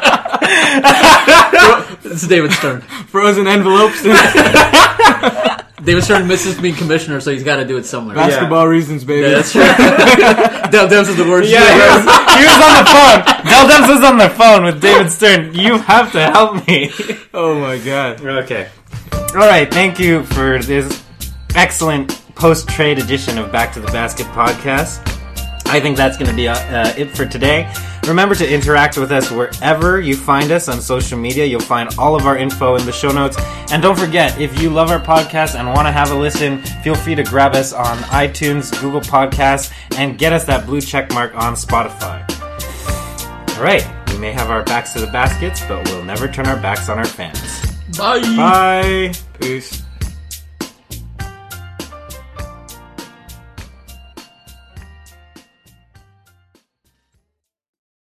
[2.03, 2.81] this is David Stern.
[2.81, 4.03] frozen envelopes?
[5.83, 8.15] David Stern misses being commissioner, so he's got to do it somewhere.
[8.15, 9.27] Basketball reasons, baby.
[9.27, 9.61] Yeah, that's true.
[10.71, 11.49] Dell Demps is the worst.
[11.49, 12.03] Yeah, he was,
[12.35, 13.23] he was on the phone.
[13.45, 15.53] Dell Demps was on the phone with David Stern.
[15.53, 16.91] You have to help me.
[17.33, 18.19] oh my god.
[18.19, 18.69] Okay.
[19.13, 19.71] All right.
[19.71, 21.03] Thank you for this
[21.55, 24.99] excellent post-trade edition of Back to the Basket podcast.
[25.67, 27.71] I think that's going to be uh, uh, it for today.
[28.07, 31.45] Remember to interact with us wherever you find us on social media.
[31.45, 33.37] You'll find all of our info in the show notes.
[33.71, 36.95] And don't forget, if you love our podcast and want to have a listen, feel
[36.95, 41.35] free to grab us on iTunes, Google Podcasts, and get us that blue check mark
[41.35, 42.23] on Spotify.
[43.57, 43.85] All right.
[44.11, 46.97] We may have our backs to the baskets, but we'll never turn our backs on
[46.97, 47.39] our fans.
[47.97, 48.21] Bye.
[48.35, 49.13] Bye.
[49.39, 49.83] Peace.